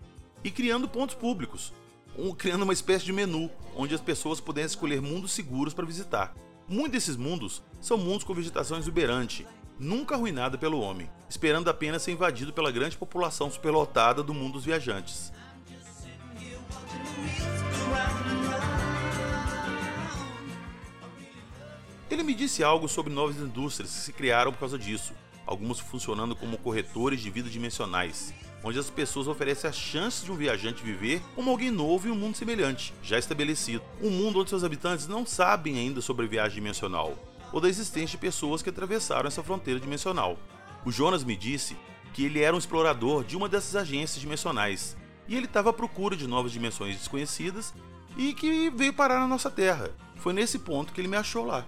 e 0.42 0.50
criando 0.50 0.88
pontos 0.88 1.14
públicos, 1.14 1.72
um, 2.16 2.34
criando 2.34 2.62
uma 2.62 2.72
espécie 2.72 3.04
de 3.04 3.12
menu 3.12 3.50
onde 3.76 3.94
as 3.94 4.00
pessoas 4.00 4.40
pudessem 4.40 4.68
escolher 4.68 5.00
mundos 5.00 5.32
seguros 5.32 5.74
para 5.74 5.86
visitar. 5.86 6.34
Muitos 6.66 6.92
desses 6.92 7.16
mundos 7.16 7.62
são 7.80 7.98
mundos 7.98 8.24
com 8.24 8.34
vegetação 8.34 8.78
exuberante, 8.78 9.46
nunca 9.82 10.14
arruinada 10.14 10.56
pelo 10.56 10.80
homem, 10.80 11.10
esperando 11.28 11.68
apenas 11.68 12.02
ser 12.02 12.12
invadido 12.12 12.52
pela 12.52 12.70
grande 12.70 12.96
população 12.96 13.50
superlotada 13.50 14.22
do 14.22 14.32
mundo 14.32 14.54
dos 14.54 14.64
viajantes. 14.64 15.32
Ele 22.08 22.22
me 22.22 22.34
disse 22.34 22.62
algo 22.62 22.88
sobre 22.88 23.12
novas 23.12 23.36
indústrias 23.38 23.90
que 23.90 24.00
se 24.00 24.12
criaram 24.12 24.52
por 24.52 24.60
causa 24.60 24.78
disso, 24.78 25.14
algumas 25.44 25.80
funcionando 25.80 26.36
como 26.36 26.58
corretores 26.58 27.20
de 27.20 27.30
vida 27.30 27.50
dimensionais, 27.50 28.32
onde 28.62 28.78
as 28.78 28.88
pessoas 28.88 29.26
oferecem 29.26 29.68
a 29.68 29.72
chance 29.72 30.24
de 30.24 30.30
um 30.30 30.36
viajante 30.36 30.84
viver 30.84 31.20
como 31.34 31.50
alguém 31.50 31.70
novo 31.70 32.06
em 32.06 32.10
um 32.10 32.14
mundo 32.14 32.36
semelhante, 32.36 32.94
já 33.02 33.18
estabelecido. 33.18 33.82
Um 34.00 34.10
mundo 34.10 34.38
onde 34.38 34.50
seus 34.50 34.62
habitantes 34.62 35.08
não 35.08 35.26
sabem 35.26 35.78
ainda 35.78 36.00
sobre 36.00 36.28
viagem 36.28 36.56
dimensional, 36.56 37.16
ou 37.52 37.60
da 37.60 37.68
existência 37.68 38.16
de 38.16 38.18
pessoas 38.18 38.62
que 38.62 38.70
atravessaram 38.70 39.28
essa 39.28 39.42
fronteira 39.42 39.78
dimensional. 39.78 40.38
O 40.84 40.90
Jonas 40.90 41.22
me 41.22 41.36
disse 41.36 41.76
que 42.12 42.24
ele 42.24 42.40
era 42.40 42.54
um 42.54 42.58
explorador 42.58 43.24
de 43.24 43.36
uma 43.36 43.48
dessas 43.48 43.76
agências 43.76 44.20
dimensionais, 44.20 44.96
e 45.28 45.36
ele 45.36 45.46
estava 45.46 45.70
à 45.70 45.72
procura 45.72 46.16
de 46.16 46.26
novas 46.26 46.52
dimensões 46.52 46.96
desconhecidas 46.96 47.72
e 48.16 48.34
que 48.34 48.70
veio 48.70 48.92
parar 48.92 49.20
na 49.20 49.28
nossa 49.28 49.50
Terra. 49.50 49.90
Foi 50.16 50.32
nesse 50.32 50.58
ponto 50.58 50.92
que 50.92 51.00
ele 51.00 51.08
me 51.08 51.16
achou 51.16 51.44
lá. 51.44 51.66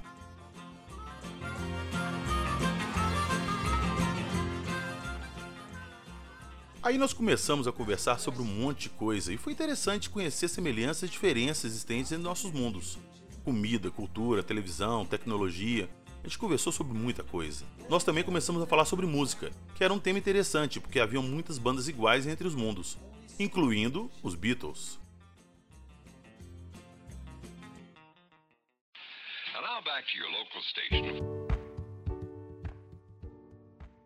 Aí 6.83 6.99
nós 6.99 7.15
começamos 7.15 7.67
a 7.67 7.73
conversar 7.73 8.19
sobre 8.19 8.43
um 8.43 8.45
monte 8.45 8.83
de 8.83 8.89
coisa 8.91 9.33
e 9.33 9.39
foi 9.39 9.55
interessante 9.55 10.11
conhecer 10.11 10.49
semelhanças 10.49 11.09
e 11.09 11.13
diferenças 11.13 11.65
existentes 11.65 12.13
em 12.13 12.19
nossos 12.19 12.53
mundos. 12.53 12.99
Comida, 13.45 13.91
cultura, 13.91 14.43
televisão, 14.43 15.05
tecnologia. 15.05 15.87
A 16.23 16.27
gente 16.27 16.39
conversou 16.39 16.73
sobre 16.73 16.97
muita 16.97 17.23
coisa. 17.23 17.67
Nós 17.91 18.03
também 18.03 18.25
começamos 18.25 18.63
a 18.63 18.67
falar 18.67 18.87
sobre 18.87 19.05
música, 19.05 19.51
que 19.75 19.85
era 19.85 19.93
um 19.93 19.99
tema 19.99 20.19
interessante 20.19 20.81
porque 20.81 20.99
havia 20.99 21.21
muitas 21.21 21.59
bandas 21.59 21.87
iguais 21.87 22.27
entre 22.27 22.49
os 22.49 22.55
mundos, 22.55 22.97
incluindo 23.39 24.11
os 24.23 24.35
Beatles. 24.35 24.99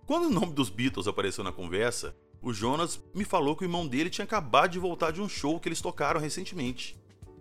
Quando 0.05 0.25
o 0.25 0.31
nome 0.31 0.53
dos 0.53 0.69
Beatles 0.69 1.07
apareceu 1.07 1.45
na 1.45 1.53
conversa, 1.53 2.17
o 2.43 2.53
Jonas 2.53 3.01
me 3.15 3.25
falou 3.25 3.55
que 3.55 3.63
o 3.63 3.67
irmão 3.67 3.87
dele 3.87 4.11
tinha 4.11 4.25
acabado 4.25 4.73
de 4.73 4.81
voltar 4.81 5.13
de 5.13 5.21
um 5.21 5.29
show 5.29 5.61
que 5.61 5.69
eles 5.69 5.81
tocaram 5.81 6.19
recentemente. 6.19 6.99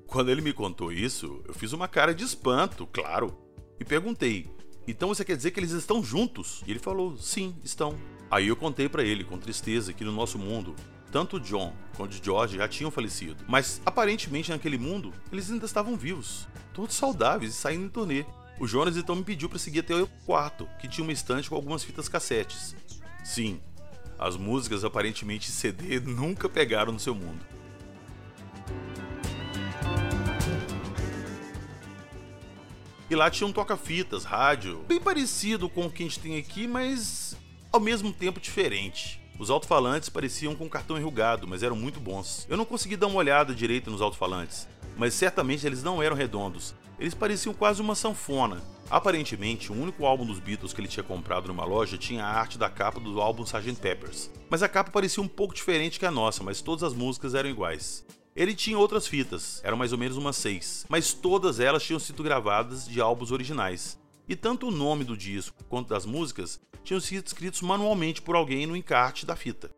Quando 0.07 0.31
ele 0.31 0.41
me 0.41 0.53
contou 0.53 0.91
isso, 0.91 1.43
eu 1.45 1.53
fiz 1.53 1.73
uma 1.73 1.87
cara 1.87 2.15
de 2.15 2.23
espanto, 2.23 2.87
claro, 2.87 3.37
e 3.77 3.83
perguntei: 3.83 4.47
"Então 4.87 5.09
você 5.09 5.25
quer 5.25 5.35
dizer 5.35 5.51
que 5.51 5.59
eles 5.59 5.71
estão 5.71 6.01
juntos?" 6.01 6.63
E 6.65 6.71
ele 6.71 6.79
falou: 6.79 7.17
"Sim, 7.17 7.53
estão." 7.61 7.93
Aí 8.31 8.47
eu 8.47 8.55
contei 8.55 8.87
para 8.87 9.03
ele 9.03 9.25
com 9.25 9.37
tristeza 9.37 9.91
que 9.91 10.05
no 10.05 10.11
nosso 10.11 10.39
mundo, 10.39 10.75
tanto 11.11 11.39
John 11.41 11.73
quanto 11.95 12.23
George 12.23 12.57
já 12.57 12.67
tinham 12.69 12.89
falecido, 12.89 13.43
mas 13.47 13.81
aparentemente 13.85 14.49
naquele 14.49 14.77
mundo 14.77 15.13
eles 15.29 15.51
ainda 15.51 15.65
estavam 15.65 15.97
vivos, 15.97 16.47
todos 16.73 16.95
saudáveis 16.95 17.51
e 17.51 17.55
saindo 17.55 17.85
em 17.85 17.89
turnê. 17.89 18.25
O 18.59 18.65
Jonas 18.65 18.97
então 18.97 19.15
me 19.15 19.23
pediu 19.23 19.49
para 19.49 19.59
seguir 19.59 19.79
até 19.79 19.93
o 19.93 20.07
quarto, 20.25 20.67
que 20.79 20.87
tinha 20.87 21.03
uma 21.03 21.13
estante 21.13 21.49
com 21.49 21.55
algumas 21.55 21.83
fitas 21.83 22.09
cassetes. 22.09 22.75
Sim, 23.23 23.61
as 24.17 24.37
músicas 24.37 24.83
aparentemente 24.83 25.51
CD 25.51 25.99
nunca 26.01 26.47
pegaram 26.47 26.93
no 26.93 26.99
seu 26.99 27.13
mundo. 27.13 27.56
E 33.09 33.15
lá 33.15 33.29
tinha 33.29 33.47
um 33.47 33.53
toca-fitas, 33.53 34.23
rádio, 34.25 34.83
bem 34.87 34.99
parecido 34.99 35.69
com 35.69 35.85
o 35.85 35.91
que 35.91 36.03
a 36.03 36.05
gente 36.05 36.19
tem 36.19 36.37
aqui, 36.37 36.67
mas 36.67 37.37
ao 37.71 37.79
mesmo 37.79 38.11
tempo 38.11 38.39
diferente. 38.39 39.21
Os 39.39 39.49
alto-falantes 39.49 40.09
pareciam 40.09 40.55
com 40.55 40.67
cartão 40.67 40.97
enrugado, 40.97 41.47
mas 41.47 41.63
eram 41.63 41.75
muito 41.75 41.99
bons. 41.99 42.45
Eu 42.49 42.57
não 42.57 42.65
consegui 42.65 42.97
dar 42.97 43.07
uma 43.07 43.19
olhada 43.19 43.53
direito 43.53 43.89
nos 43.89 44.01
alto-falantes, 44.01 44.67
mas 44.97 45.13
certamente 45.13 45.65
eles 45.65 45.83
não 45.83 46.01
eram 46.01 46.15
redondos. 46.15 46.73
Eles 46.99 47.13
pareciam 47.13 47.53
quase 47.53 47.81
uma 47.81 47.95
sanfona, 47.95 48.61
Aparentemente, 48.89 49.69
o 49.69 49.75
único 49.75 50.05
álbum 50.05 50.25
dos 50.25 50.39
Beatles 50.39 50.71
que 50.71 50.79
ele 50.79 50.87
tinha 50.87 51.03
comprado 51.03 51.47
numa 51.47 51.65
loja 51.65 51.97
tinha 51.97 52.23
a 52.23 52.31
arte 52.31 52.57
da 52.57 52.69
capa 52.69 52.99
do 53.01 53.19
álbum 53.19 53.43
Sgt. 53.43 53.81
Peppers. 53.81 54.31
Mas 54.49 54.63
a 54.63 54.69
capa 54.69 54.91
parecia 54.91 55.21
um 55.21 55.27
pouco 55.27 55.53
diferente 55.53 55.99
que 55.99 56.05
a 56.05 56.11
nossa, 56.11 56.41
mas 56.41 56.61
todas 56.61 56.83
as 56.83 56.93
músicas 56.93 57.35
eram 57.35 57.49
iguais. 57.49 58.05
Ele 58.37 58.53
tinha 58.53 58.77
outras 58.77 59.07
fitas, 59.07 59.59
eram 59.63 59.75
mais 59.75 59.91
ou 59.91 59.97
menos 59.97 60.15
umas 60.15 60.35
seis, 60.35 60.85
mas 60.87 61.11
todas 61.11 61.59
elas 61.59 61.81
tinham 61.81 61.99
sido 61.99 62.21
gravadas 62.21 62.87
de 62.87 63.01
álbuns 63.01 63.31
originais. 63.31 63.99
E 64.29 64.35
tanto 64.35 64.67
o 64.67 64.71
nome 64.71 65.03
do 65.03 65.17
disco 65.17 65.63
quanto 65.63 65.89
das 65.89 66.05
músicas 66.05 66.61
tinham 66.83 66.99
sido 66.99 67.25
escritos 67.25 67.63
manualmente 67.63 68.21
por 68.21 68.35
alguém 68.35 68.67
no 68.67 68.75
encarte 68.75 69.25
da 69.25 69.35
fita. 69.35 69.71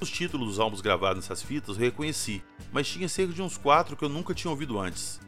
Os 0.00 0.08
títulos 0.08 0.46
dos 0.46 0.60
álbuns 0.60 0.80
gravados 0.80 1.24
nessas 1.24 1.42
fitas 1.42 1.76
eu 1.76 1.82
reconheci, 1.82 2.44
mas 2.70 2.86
tinha 2.86 3.08
cerca 3.08 3.32
de 3.32 3.42
uns 3.42 3.58
quatro 3.58 3.96
que 3.96 4.04
eu 4.04 4.08
nunca 4.08 4.34
tinha 4.34 4.52
ouvido 4.52 4.78
antes. 4.78 5.18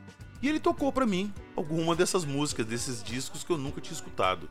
E 0.40 0.48
ele 0.48 0.60
tocou 0.60 0.92
para 0.92 1.04
mim 1.04 1.34
alguma 1.56 1.96
dessas 1.96 2.24
músicas 2.24 2.64
desses 2.64 3.02
discos 3.02 3.42
que 3.42 3.50
eu 3.50 3.58
nunca 3.58 3.80
tinha 3.80 3.94
escutado. 3.94 4.48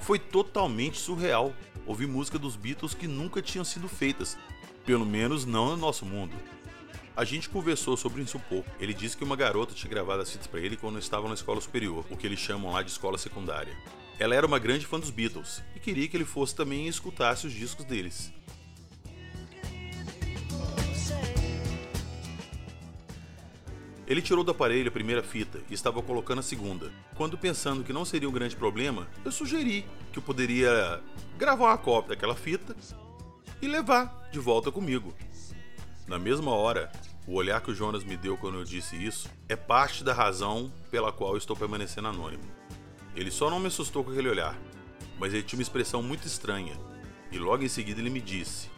Foi 0.00 0.18
totalmente 0.18 0.98
surreal 0.98 1.54
ouvir 1.86 2.06
música 2.06 2.38
dos 2.38 2.56
Beatles 2.56 2.94
que 2.94 3.06
nunca 3.06 3.42
tinham 3.42 3.64
sido 3.64 3.88
feitas, 3.88 4.36
pelo 4.84 5.04
menos 5.04 5.44
não 5.44 5.70
no 5.70 5.76
nosso 5.76 6.04
mundo. 6.04 6.34
A 7.16 7.24
gente 7.24 7.48
conversou 7.48 7.96
sobre 7.96 8.22
isso 8.22 8.38
um 8.38 8.40
pouco. 8.40 8.70
Ele 8.80 8.94
disse 8.94 9.16
que 9.16 9.24
uma 9.24 9.36
garota 9.36 9.74
tinha 9.74 9.90
gravado 9.90 10.22
as 10.22 10.30
fitas 10.30 10.46
para 10.46 10.60
ele 10.60 10.76
quando 10.76 10.98
estava 10.98 11.28
na 11.28 11.34
escola 11.34 11.60
superior, 11.60 12.04
o 12.08 12.16
que 12.16 12.26
eles 12.26 12.38
chamam 12.38 12.72
lá 12.72 12.82
de 12.82 12.90
escola 12.90 13.18
secundária. 13.18 13.76
Ela 14.18 14.34
era 14.34 14.46
uma 14.46 14.58
grande 14.58 14.86
fã 14.86 15.00
dos 15.00 15.10
Beatles 15.10 15.62
e 15.74 15.80
queria 15.80 16.06
que 16.08 16.16
ele 16.16 16.24
fosse 16.24 16.54
também 16.54 16.86
e 16.86 16.88
escutasse 16.88 17.46
os 17.46 17.52
discos 17.52 17.84
deles. 17.84 18.32
Ele 24.10 24.20
tirou 24.20 24.42
do 24.42 24.50
aparelho 24.50 24.88
a 24.88 24.90
primeira 24.90 25.22
fita 25.22 25.60
e 25.70 25.72
estava 25.72 26.02
colocando 26.02 26.40
a 26.40 26.42
segunda. 26.42 26.92
Quando 27.14 27.38
pensando 27.38 27.84
que 27.84 27.92
não 27.92 28.04
seria 28.04 28.28
um 28.28 28.32
grande 28.32 28.56
problema, 28.56 29.06
eu 29.24 29.30
sugeri 29.30 29.86
que 30.12 30.18
eu 30.18 30.22
poderia 30.22 31.00
gravar 31.38 31.66
uma 31.66 31.78
cópia 31.78 32.08
daquela 32.08 32.34
fita 32.34 32.74
e 33.62 33.68
levar 33.68 34.28
de 34.32 34.40
volta 34.40 34.72
comigo. 34.72 35.14
Na 36.08 36.18
mesma 36.18 36.50
hora, 36.50 36.90
o 37.24 37.34
olhar 37.34 37.60
que 37.60 37.70
o 37.70 37.74
Jonas 37.74 38.02
me 38.02 38.16
deu 38.16 38.36
quando 38.36 38.58
eu 38.58 38.64
disse 38.64 38.96
isso 38.96 39.30
é 39.48 39.54
parte 39.54 40.02
da 40.02 40.12
razão 40.12 40.72
pela 40.90 41.12
qual 41.12 41.36
estou 41.36 41.54
permanecendo 41.54 42.08
anônimo. 42.08 42.42
Ele 43.14 43.30
só 43.30 43.48
não 43.48 43.60
me 43.60 43.68
assustou 43.68 44.02
com 44.02 44.10
aquele 44.10 44.28
olhar, 44.28 44.58
mas 45.20 45.32
ele 45.32 45.44
tinha 45.44 45.58
uma 45.58 45.62
expressão 45.62 46.02
muito 46.02 46.26
estranha. 46.26 46.76
E 47.30 47.38
logo 47.38 47.62
em 47.62 47.68
seguida 47.68 48.00
ele 48.00 48.10
me 48.10 48.20
disse: 48.20 48.68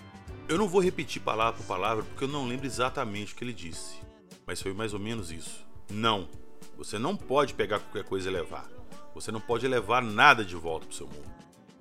Eu 0.47 0.59
não 0.59 0.69
vou 0.69 0.83
repetir 0.83 1.23
palavra 1.23 1.55
por 1.55 1.65
palavra 1.65 2.05
porque 2.05 2.25
eu 2.25 2.29
não 2.29 2.47
lembro 2.47 2.67
exatamente 2.67 3.33
o 3.33 3.37
que 3.37 3.45
ele 3.45 3.55
disse 3.55 4.12
mas 4.53 4.61
foi 4.61 4.75
mais 4.75 4.93
ou 4.93 5.01
menos 5.01 5.33
isso. 5.33 5.65
Não, 5.91 6.29
você 6.77 6.99
não 6.99 7.17
pode 7.17 7.55
pegar 7.55 7.81
qualquer 7.81 8.05
coisa 8.05 8.29
e 8.29 8.33
levar. 8.33 8.69
Você 9.15 9.33
não 9.33 9.41
pode 9.41 9.67
levar 9.67 10.03
nada 10.03 10.45
de 10.45 10.55
volta 10.55 10.85
para 10.85 10.93
o 10.93 10.95
seu 10.95 11.07
mundo. 11.07 11.33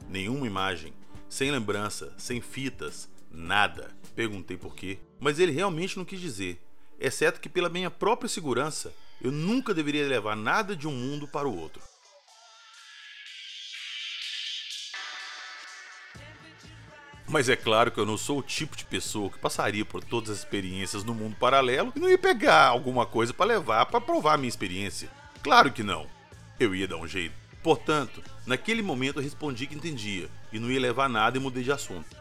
Nenhuma 0.08 0.48
imagem, 0.48 0.94
sem 1.28 1.52
lembrança, 1.52 2.14
sem 2.18 2.40
fitas, 2.40 3.10
nada. 3.30 3.94
Perguntei 4.16 4.56
por 4.56 4.74
quê, 4.74 5.00
mas 5.20 5.38
ele 5.38 5.52
realmente 5.52 5.98
não 5.98 6.06
quis 6.06 6.22
dizer, 6.22 6.66
exceto 6.98 7.42
que 7.42 7.50
pela 7.50 7.68
minha 7.68 7.92
própria 7.92 8.30
segurança, 8.30 8.94
eu 9.22 9.34
nunca 9.34 9.74
deveria 9.74 10.08
levar 10.08 10.38
nada 10.38 10.74
de 10.74 10.88
um 10.88 10.94
mundo 10.94 11.28
para 11.28 11.50
o 11.50 11.60
outro. 11.60 11.82
Mas 17.32 17.48
é 17.48 17.56
claro 17.56 17.90
que 17.90 17.98
eu 17.98 18.06
não 18.06 18.18
sou 18.18 18.40
o 18.40 18.44
tipo 18.44 18.76
de 18.76 18.84
pessoa 18.84 19.30
que 19.30 19.40
passaria 19.40 19.86
por 19.86 20.04
todas 20.04 20.30
as 20.30 20.40
experiências 20.40 21.06
no 21.06 21.14
mundo 21.14 21.38
paralelo 21.38 21.94
e 21.96 22.00
não 22.00 22.10
ia 22.10 22.18
pegar 22.18 22.66
alguma 22.66 23.06
coisa 23.06 23.34
para 23.34 23.46
levar 23.46 23.86
para 23.86 24.02
provar 24.02 24.34
a 24.34 24.38
minha 24.38 24.50
experiência. 24.50 25.10
Claro 25.42 25.72
que 25.72 25.82
não. 25.82 26.06
Eu 26.60 26.76
ia 26.76 26.90
dar 26.90 26.98
um 26.98 27.08
jeito. 27.08 27.34
Portanto, 27.64 28.22
naquele 28.46 28.82
momento 28.82 29.20
eu 29.20 29.24
respondi 29.24 29.66
que 29.66 29.74
entendia 29.74 30.30
e 30.52 30.60
não 30.60 30.70
ia 30.70 30.80
levar 30.82 31.08
nada 31.08 31.38
e 31.38 31.40
mudei 31.40 31.64
de 31.64 31.72
assunto. 31.72 32.18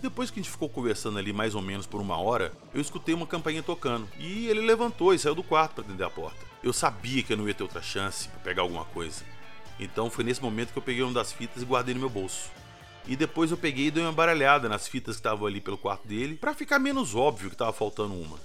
Depois 0.00 0.30
que 0.30 0.40
a 0.40 0.42
gente 0.42 0.50
ficou 0.50 0.70
conversando 0.70 1.18
ali 1.18 1.32
mais 1.32 1.54
ou 1.54 1.60
menos 1.60 1.86
por 1.86 2.00
uma 2.00 2.16
hora, 2.16 2.52
eu 2.72 2.80
escutei 2.80 3.14
uma 3.14 3.26
campainha 3.26 3.62
tocando 3.62 4.08
e 4.18 4.48
ele 4.48 4.62
levantou 4.62 5.12
e 5.12 5.18
saiu 5.18 5.34
do 5.34 5.42
quarto 5.42 5.74
para 5.74 5.84
atender 5.84 6.04
a 6.04 6.10
porta. 6.10 6.53
Eu 6.64 6.72
sabia 6.72 7.22
que 7.22 7.30
eu 7.30 7.36
não 7.36 7.46
ia 7.46 7.52
ter 7.52 7.62
outra 7.62 7.82
chance 7.82 8.26
para 8.26 8.40
pegar 8.40 8.62
alguma 8.62 8.86
coisa. 8.86 9.22
Então 9.78 10.08
foi 10.08 10.24
nesse 10.24 10.40
momento 10.40 10.72
que 10.72 10.78
eu 10.78 10.82
peguei 10.82 11.02
uma 11.02 11.12
das 11.12 11.30
fitas 11.30 11.62
e 11.62 11.66
guardei 11.66 11.92
no 11.92 12.00
meu 12.00 12.08
bolso. 12.08 12.50
E 13.06 13.14
depois 13.14 13.50
eu 13.50 13.56
peguei 13.58 13.88
e 13.88 13.90
dei 13.90 14.02
uma 14.02 14.12
baralhada 14.12 14.66
nas 14.66 14.88
fitas 14.88 15.16
que 15.16 15.20
estavam 15.20 15.46
ali 15.46 15.60
pelo 15.60 15.76
quarto 15.76 16.08
dele, 16.08 16.36
para 16.36 16.54
ficar 16.54 16.78
menos 16.78 17.14
óbvio 17.14 17.50
que 17.50 17.54
estava 17.54 17.70
faltando 17.70 18.14
uma. 18.14 18.38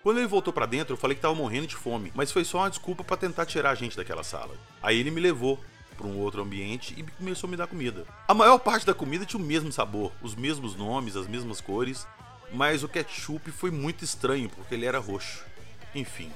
Quando 0.00 0.18
ele 0.18 0.28
voltou 0.28 0.52
para 0.52 0.66
dentro, 0.66 0.92
eu 0.94 0.96
falei 0.96 1.16
que 1.16 1.22
tava 1.22 1.34
morrendo 1.34 1.66
de 1.66 1.74
fome, 1.74 2.12
mas 2.14 2.30
foi 2.30 2.44
só 2.44 2.58
uma 2.58 2.70
desculpa 2.70 3.02
para 3.02 3.16
tentar 3.16 3.46
tirar 3.46 3.70
a 3.70 3.74
gente 3.74 3.96
daquela 3.96 4.22
sala. 4.22 4.54
Aí 4.80 4.96
ele 4.96 5.10
me 5.10 5.20
levou 5.20 5.58
para 6.02 6.10
um 6.10 6.18
outro 6.18 6.42
ambiente 6.42 6.94
e 6.98 7.02
começou 7.04 7.46
a 7.46 7.50
me 7.52 7.56
dar 7.56 7.68
comida. 7.68 8.04
A 8.26 8.34
maior 8.34 8.58
parte 8.58 8.84
da 8.84 8.92
comida 8.92 9.24
tinha 9.24 9.40
o 9.40 9.46
mesmo 9.46 9.70
sabor, 9.70 10.10
os 10.20 10.34
mesmos 10.34 10.74
nomes, 10.74 11.14
as 11.14 11.28
mesmas 11.28 11.60
cores, 11.60 12.08
mas 12.52 12.82
o 12.82 12.88
ketchup 12.88 13.52
foi 13.52 13.70
muito 13.70 14.04
estranho 14.04 14.50
porque 14.50 14.74
ele 14.74 14.84
era 14.84 14.98
roxo. 14.98 15.44
Enfim. 15.94 16.32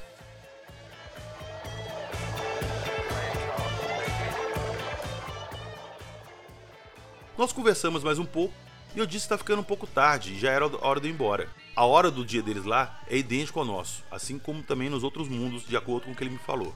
Nós 7.37 7.53
conversamos 7.53 8.05
mais 8.05 8.21
um 8.21 8.25
pouco 8.25 8.55
e 8.95 9.01
eu 9.01 9.05
disse 9.05 9.25
que 9.25 9.31
tá 9.31 9.37
ficando 9.37 9.61
um 9.61 9.65
pouco 9.65 9.87
tarde 9.87 10.35
e 10.35 10.39
já 10.39 10.53
era 10.53 10.65
hora 10.87 11.01
de 11.01 11.09
ir 11.09 11.11
embora. 11.11 11.49
A 11.75 11.85
hora 11.85 12.09
do 12.09 12.25
dia 12.25 12.41
deles 12.41 12.65
lá 12.65 13.01
é 13.09 13.19
idêntico 13.19 13.59
ao 13.59 13.65
nosso, 13.65 14.05
assim 14.13 14.39
como 14.39 14.63
também 14.63 14.89
nos 14.89 15.03
outros 15.03 15.29
mundos, 15.29 15.67
de 15.67 15.77
acordo 15.77 16.05
com 16.05 16.13
o 16.13 16.15
que 16.15 16.23
ele 16.23 16.31
me 16.31 16.39
falou. 16.39 16.73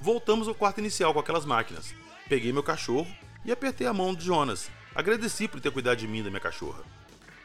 Voltamos 0.00 0.46
ao 0.46 0.54
quarto 0.54 0.78
inicial 0.78 1.12
com 1.12 1.18
aquelas 1.18 1.44
máquinas. 1.44 1.92
Peguei 2.28 2.52
meu 2.52 2.62
cachorro 2.62 3.08
e 3.44 3.50
apertei 3.50 3.86
a 3.86 3.92
mão 3.92 4.14
de 4.14 4.24
Jonas. 4.24 4.70
Agradeci 4.94 5.48
por 5.48 5.60
ter 5.60 5.72
cuidado 5.72 5.98
de 5.98 6.06
mim 6.06 6.18
e 6.18 6.22
da 6.22 6.30
minha 6.30 6.40
cachorra. 6.40 6.84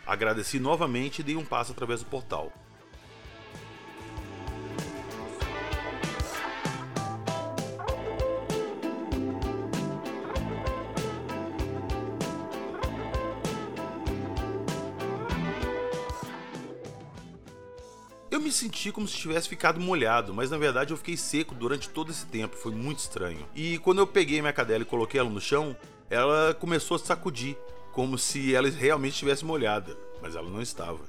Agradeci 0.05 0.60
novamente 0.60 1.19
e 1.19 1.24
dei 1.24 1.36
um 1.36 1.43
passo 1.43 1.72
através 1.72 2.01
do 2.01 2.05
portal. 2.05 2.53
Senti 18.53 18.92
como 18.92 19.07
se 19.07 19.18
tivesse 19.18 19.50
ficado 19.50 19.79
molhado, 19.79 20.33
mas 20.33 20.51
na 20.51 20.57
verdade 20.57 20.92
eu 20.92 20.98
fiquei 20.98 21.18
seco 21.18 21.53
durante 21.53 21.89
todo 21.89 22.11
esse 22.11 22.25
tempo, 22.25 22.55
foi 22.55 22.74
muito 22.74 23.00
estranho. 23.00 23.46
E 23.55 23.77
quando 23.79 24.00
eu 24.00 24.07
peguei 24.07 24.39
minha 24.39 24.53
cadela 24.53 24.83
e 24.83 24.85
coloquei 24.85 25.20
ela 25.20 25.29
no 25.29 25.42
chão, 25.42 25.75
ela 26.09 26.53
começou 26.53 26.96
a 26.96 27.00
sacudir, 27.00 27.57
como 27.92 28.18
se 28.18 28.55
ela 28.55 28.70
realmente 28.70 29.13
estivesse 29.13 29.44
molhada, 29.44 29.98
mas 30.22 30.35
ela 30.35 30.50
não 30.50 30.61
estava. 30.61 31.00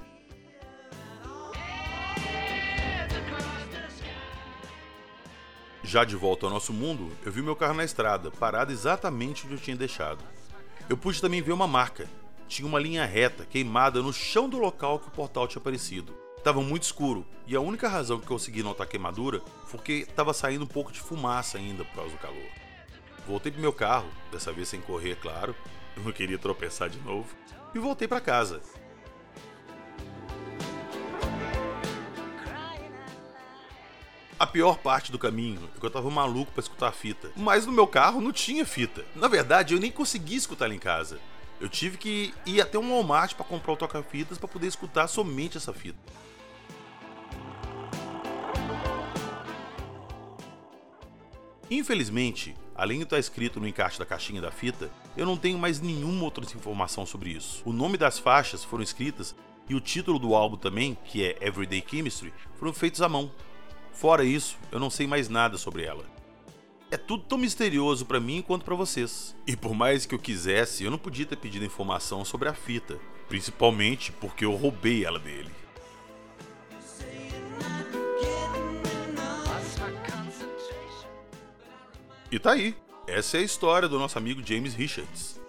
Já 5.83 6.03
de 6.03 6.17
volta 6.17 6.47
ao 6.47 6.53
nosso 6.53 6.73
mundo, 6.73 7.13
eu 7.25 7.31
vi 7.31 7.43
meu 7.43 7.55
carro 7.55 7.75
na 7.75 7.85
estrada, 7.85 8.31
parado 8.31 8.73
exatamente 8.73 9.45
onde 9.45 9.55
eu 9.55 9.61
tinha 9.61 9.77
deixado. 9.77 10.25
Eu 10.89 10.97
pude 10.97 11.21
também 11.21 11.43
ver 11.43 11.53
uma 11.53 11.67
marca. 11.67 12.09
Tinha 12.49 12.67
uma 12.67 12.79
linha 12.79 13.05
reta, 13.05 13.45
queimada 13.45 14.03
no 14.03 14.13
chão 14.13 14.49
do 14.49 14.59
local 14.59 14.99
que 14.99 15.09
o 15.09 15.11
portal 15.11 15.47
tinha 15.47 15.61
aparecido. 15.61 16.24
Estava 16.45 16.61
muito 16.61 16.83
escuro 16.83 17.25
e 17.47 17.57
a 17.57 17.61
única 17.63 17.89
razão 17.89 18.21
que 18.21 18.27
consegui 18.27 18.63
notar 18.63 18.87
queimadura 18.87 19.41
foi 19.65 19.81
que 19.81 19.93
estava 20.01 20.35
saindo 20.35 20.65
um 20.65 20.67
pouco 20.67 20.93
de 20.93 21.01
fumaça 21.01 21.57
ainda 21.57 21.87
por 21.87 21.95
causa 21.95 22.11
do 22.11 22.19
calor. 22.19 22.51
Voltei 23.27 23.51
pro 23.51 23.63
meu 23.63 23.73
carro, 23.73 24.07
dessa 24.31 24.53
vez 24.53 24.69
sem 24.69 24.79
correr, 24.83 25.17
claro, 25.17 25.57
eu 25.97 26.03
não 26.03 26.13
queria 26.13 26.37
tropeçar 26.37 26.91
de 26.91 26.99
novo, 26.99 27.35
e 27.75 27.79
voltei 27.79 28.07
para 28.07 28.21
casa. 28.21 28.61
A 34.39 34.47
pior 34.47 34.77
parte 34.77 35.11
do 35.11 35.19
caminho 35.19 35.67
é 35.75 35.81
que 35.81 35.87
eu 35.87 35.91
tava 35.91 36.11
maluco 36.11 36.53
para 36.53 36.61
escutar 36.61 36.89
a 36.89 36.93
fita, 36.93 37.33
mas 37.35 37.65
no 37.65 37.73
meu 37.73 37.87
carro 37.87 38.21
não 38.21 38.33
tinha 38.33 38.67
fita. 38.67 39.03
Na 39.17 39.29
verdade, 39.29 39.73
eu 39.73 39.81
nem 39.81 39.91
consegui 39.91 40.37
escutar 40.37 40.67
ela 40.67 40.75
em 40.75 40.79
casa. 40.79 41.19
Eu 41.59 41.71
tive 41.71 41.97
que 41.97 42.35
ir 42.45 42.61
até 42.61 42.79
um 42.79 42.91
Walmart 42.91 43.33
para 43.33 43.47
comprar 43.47 43.73
o 43.73 43.77
toca-fitas 43.79 44.37
para 44.37 44.49
poder 44.49 44.67
escutar 44.67 45.07
somente 45.09 45.57
essa 45.57 45.73
fita. 45.73 45.99
Infelizmente, 51.75 52.55
além 52.73 52.99
de 52.99 53.03
estar 53.03 53.19
escrito 53.19 53.59
no 53.59 53.67
encaixe 53.67 53.99
da 53.99 54.07
caixinha 54.07 54.41
da 54.41 54.53
fita, 54.53 54.93
eu 55.17 55.27
não 55.27 55.37
tenho 55.37 55.59
mais 55.59 55.81
nenhuma 55.81 56.23
outra 56.23 56.45
informação 56.45 57.05
sobre 57.05 57.31
isso. 57.31 57.63
O 57.65 57.73
nome 57.73 57.99
das 57.99 58.17
faixas 58.17 58.63
foram 58.63 58.85
escritas 58.85 59.35
e 59.69 59.75
o 59.75 59.81
título 59.81 60.21
do 60.21 60.37
álbum 60.37 60.57
também, 60.57 60.97
que 61.05 61.25
é 61.25 61.37
Everyday 61.41 61.83
Chemistry, 61.85 62.33
foram 62.55 62.73
feitos 62.73 63.03
à 63.03 63.09
mão. 63.09 63.29
Fora 63.91 64.25
isso, 64.25 64.57
eu 64.71 64.79
não 64.79 64.89
sei 64.89 65.09
mais 65.09 65.29
nada 65.29 65.59
sobre 65.59 65.83
ela. 65.83 66.05
É 66.93 66.97
tudo 66.97 67.25
tão 67.25 67.37
misterioso 67.37 68.07
para 68.07 68.21
mim 68.21 68.41
quanto 68.41 68.65
para 68.65 68.77
vocês. 68.77 69.35
E 69.45 69.57
por 69.57 69.75
mais 69.75 70.07
que 70.07 70.15
eu 70.15 70.19
quisesse, 70.21 70.85
eu 70.85 70.93
não 70.93 70.99
podia 70.99 71.27
ter 71.27 71.37
pedido 71.37 71.65
informação 71.65 72.25
sobre 72.25 72.49
a 72.49 72.55
fita, 72.55 73.01
principalmente 73.29 74.13
porque 74.13 74.45
eu 74.45 74.55
roubei 74.55 75.05
ela 75.05 75.19
dele. 75.19 75.51
E 82.35 82.39
tá 82.41 82.51
aí. 82.51 82.75
Essa 83.07 83.37
é 83.37 83.41
a 83.41 83.45
história 83.45 83.89
do 83.89 83.97
nosso 83.97 84.19
amigo 84.19 84.43
James 84.45 84.75
Richards. 84.75 85.41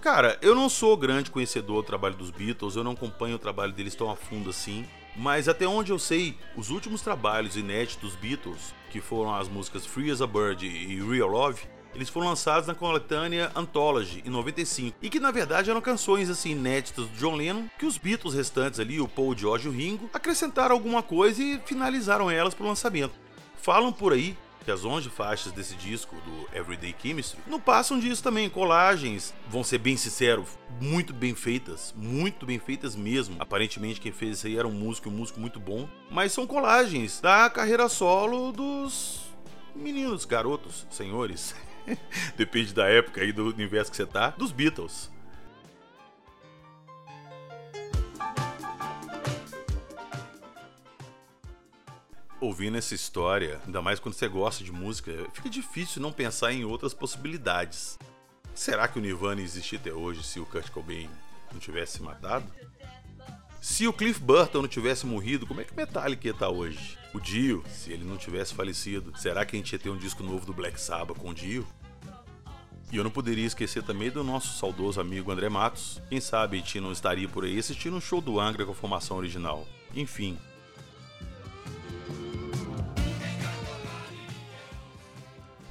Cara, 0.00 0.36
eu 0.42 0.52
não 0.52 0.68
sou 0.68 0.96
grande 0.96 1.30
conhecedor 1.30 1.82
do 1.82 1.86
trabalho 1.86 2.16
dos 2.16 2.32
Beatles, 2.32 2.74
eu 2.74 2.82
não 2.82 2.90
acompanho 2.90 3.36
o 3.36 3.38
trabalho 3.38 3.72
deles 3.72 3.94
tão 3.94 4.10
a 4.10 4.16
fundo 4.16 4.50
assim, 4.50 4.84
mas 5.14 5.48
até 5.48 5.68
onde 5.68 5.92
eu 5.92 5.98
sei, 6.00 6.36
os 6.56 6.70
últimos 6.70 7.00
trabalhos 7.00 7.56
inéditos 7.56 8.10
dos 8.10 8.16
Beatles, 8.16 8.74
que 8.90 9.00
foram 9.00 9.32
as 9.36 9.46
músicas 9.46 9.86
Free 9.86 10.10
as 10.10 10.20
a 10.20 10.26
Bird 10.26 10.66
e 10.66 11.00
Real 11.00 11.28
Love, 11.28 11.62
eles 11.94 12.08
foram 12.08 12.26
lançados 12.26 12.66
na 12.66 12.74
coletânea 12.74 13.52
Anthology 13.54 14.20
em 14.26 14.30
95 14.30 14.96
e 15.00 15.08
que 15.08 15.20
na 15.20 15.30
verdade 15.30 15.70
eram 15.70 15.80
canções 15.80 16.28
assim 16.28 16.50
inéditas 16.50 17.06
do 17.06 17.16
John 17.16 17.36
Lennon 17.36 17.68
que 17.78 17.86
os 17.86 17.98
Beatles 17.98 18.34
restantes 18.34 18.80
ali, 18.80 19.00
o 19.00 19.06
Paul, 19.06 19.38
George 19.38 19.68
e 19.68 19.70
o 19.70 19.72
Ringo, 19.72 20.10
acrescentaram 20.12 20.74
alguma 20.74 21.04
coisa 21.04 21.40
e 21.40 21.60
finalizaram 21.64 22.28
elas 22.28 22.52
para 22.52 22.64
o 22.64 22.68
lançamento. 22.68 23.14
Falam 23.56 23.92
por 23.92 24.12
aí 24.12 24.36
que 24.64 24.70
as 24.70 24.84
11 24.84 25.10
faixas 25.10 25.52
desse 25.52 25.74
disco, 25.74 26.16
do 26.16 26.56
Everyday 26.56 26.94
Chemistry, 27.00 27.38
não 27.46 27.60
passam 27.60 27.98
disso 27.98 28.22
também. 28.22 28.48
Colagens, 28.48 29.34
vão 29.48 29.62
ser 29.62 29.78
bem 29.78 29.96
sinceros, 29.96 30.48
muito 30.80 31.12
bem 31.12 31.34
feitas, 31.34 31.94
muito 31.96 32.46
bem 32.46 32.58
feitas 32.58 32.96
mesmo. 32.96 33.36
Aparentemente, 33.38 34.00
quem 34.00 34.12
fez 34.12 34.38
isso 34.38 34.46
aí 34.46 34.56
era 34.56 34.66
um 34.66 34.72
músico, 34.72 35.08
um 35.08 35.12
músico 35.12 35.38
muito 35.38 35.60
bom. 35.60 35.88
Mas 36.10 36.32
são 36.32 36.46
colagens 36.46 37.20
da 37.20 37.48
carreira 37.50 37.88
solo 37.88 38.52
dos 38.52 39.24
meninos, 39.74 40.24
garotos, 40.24 40.86
senhores. 40.90 41.54
Depende 42.36 42.72
da 42.72 42.88
época 42.88 43.20
aí 43.20 43.32
do 43.32 43.46
universo 43.48 43.90
que 43.90 43.96
você 43.96 44.06
tá, 44.06 44.30
dos 44.30 44.52
Beatles. 44.52 45.13
Ouvindo 52.44 52.76
essa 52.76 52.94
história, 52.94 53.60
ainda 53.66 53.82
mais 53.82 53.98
quando 53.98 54.14
você 54.14 54.28
gosta 54.28 54.62
de 54.62 54.70
música, 54.70 55.12
fica 55.32 55.48
difícil 55.48 56.00
não 56.00 56.12
pensar 56.12 56.52
em 56.52 56.64
outras 56.64 56.94
possibilidades. 56.94 57.98
Será 58.54 58.86
que 58.86 58.98
o 58.98 59.02
Nirvana 59.02 59.42
existia 59.42 59.78
até 59.78 59.92
hoje 59.92 60.22
se 60.22 60.38
o 60.38 60.46
Kurt 60.46 60.70
Cobain 60.70 61.10
não 61.52 61.58
tivesse 61.58 61.98
se 61.98 62.02
matado? 62.02 62.46
Se 63.60 63.88
o 63.88 63.92
Cliff 63.92 64.20
Burton 64.20 64.62
não 64.62 64.68
tivesse 64.68 65.06
morrido, 65.06 65.46
como 65.46 65.60
é 65.60 65.64
que 65.64 65.72
o 65.72 65.76
Metallica 65.76 66.26
ia 66.28 66.32
estar 66.32 66.50
hoje? 66.50 66.98
O 67.14 67.18
Dio, 67.18 67.64
se 67.68 67.90
ele 67.92 68.04
não 68.04 68.16
tivesse 68.16 68.54
falecido, 68.54 69.12
será 69.16 69.44
que 69.44 69.56
a 69.56 69.58
gente 69.58 69.72
ia 69.72 69.78
ter 69.78 69.88
um 69.88 69.96
disco 69.96 70.22
novo 70.22 70.44
do 70.44 70.52
Black 70.52 70.80
Sabbath 70.80 71.18
com 71.18 71.30
o 71.30 71.34
Dio? 71.34 71.66
E 72.92 72.96
eu 72.96 73.02
não 73.02 73.10
poderia 73.10 73.46
esquecer 73.46 73.82
também 73.82 74.10
do 74.10 74.22
nosso 74.22 74.58
saudoso 74.58 75.00
amigo 75.00 75.32
André 75.32 75.48
Matos. 75.48 76.00
Quem 76.08 76.20
sabe 76.20 76.56
a 76.56 76.60
gente 76.60 76.78
não 76.78 76.92
estaria 76.92 77.28
por 77.28 77.44
aí 77.44 77.58
assistindo 77.58 77.96
um 77.96 78.00
show 78.00 78.20
do 78.20 78.38
Angra 78.38 78.64
com 78.64 78.72
a 78.72 78.74
formação 78.74 79.16
original. 79.16 79.66
Enfim, 79.94 80.38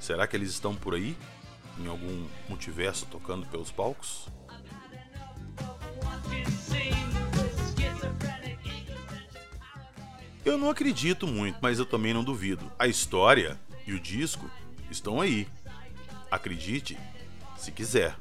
Será 0.03 0.27
que 0.27 0.35
eles 0.35 0.49
estão 0.49 0.75
por 0.75 0.95
aí? 0.95 1.15
Em 1.79 1.87
algum 1.87 2.27
multiverso 2.49 3.05
tocando 3.05 3.45
pelos 3.45 3.71
palcos? 3.71 4.27
Eu 10.43 10.57
não 10.57 10.69
acredito 10.69 11.25
muito, 11.25 11.57
mas 11.61 11.79
eu 11.79 11.85
também 11.85 12.13
não 12.13 12.21
duvido. 12.21 12.69
A 12.77 12.85
história 12.85 13.57
e 13.87 13.93
o 13.93 13.99
disco 13.99 14.51
estão 14.91 15.21
aí. 15.21 15.47
Acredite 16.29 16.99
se 17.55 17.71
quiser. 17.71 18.13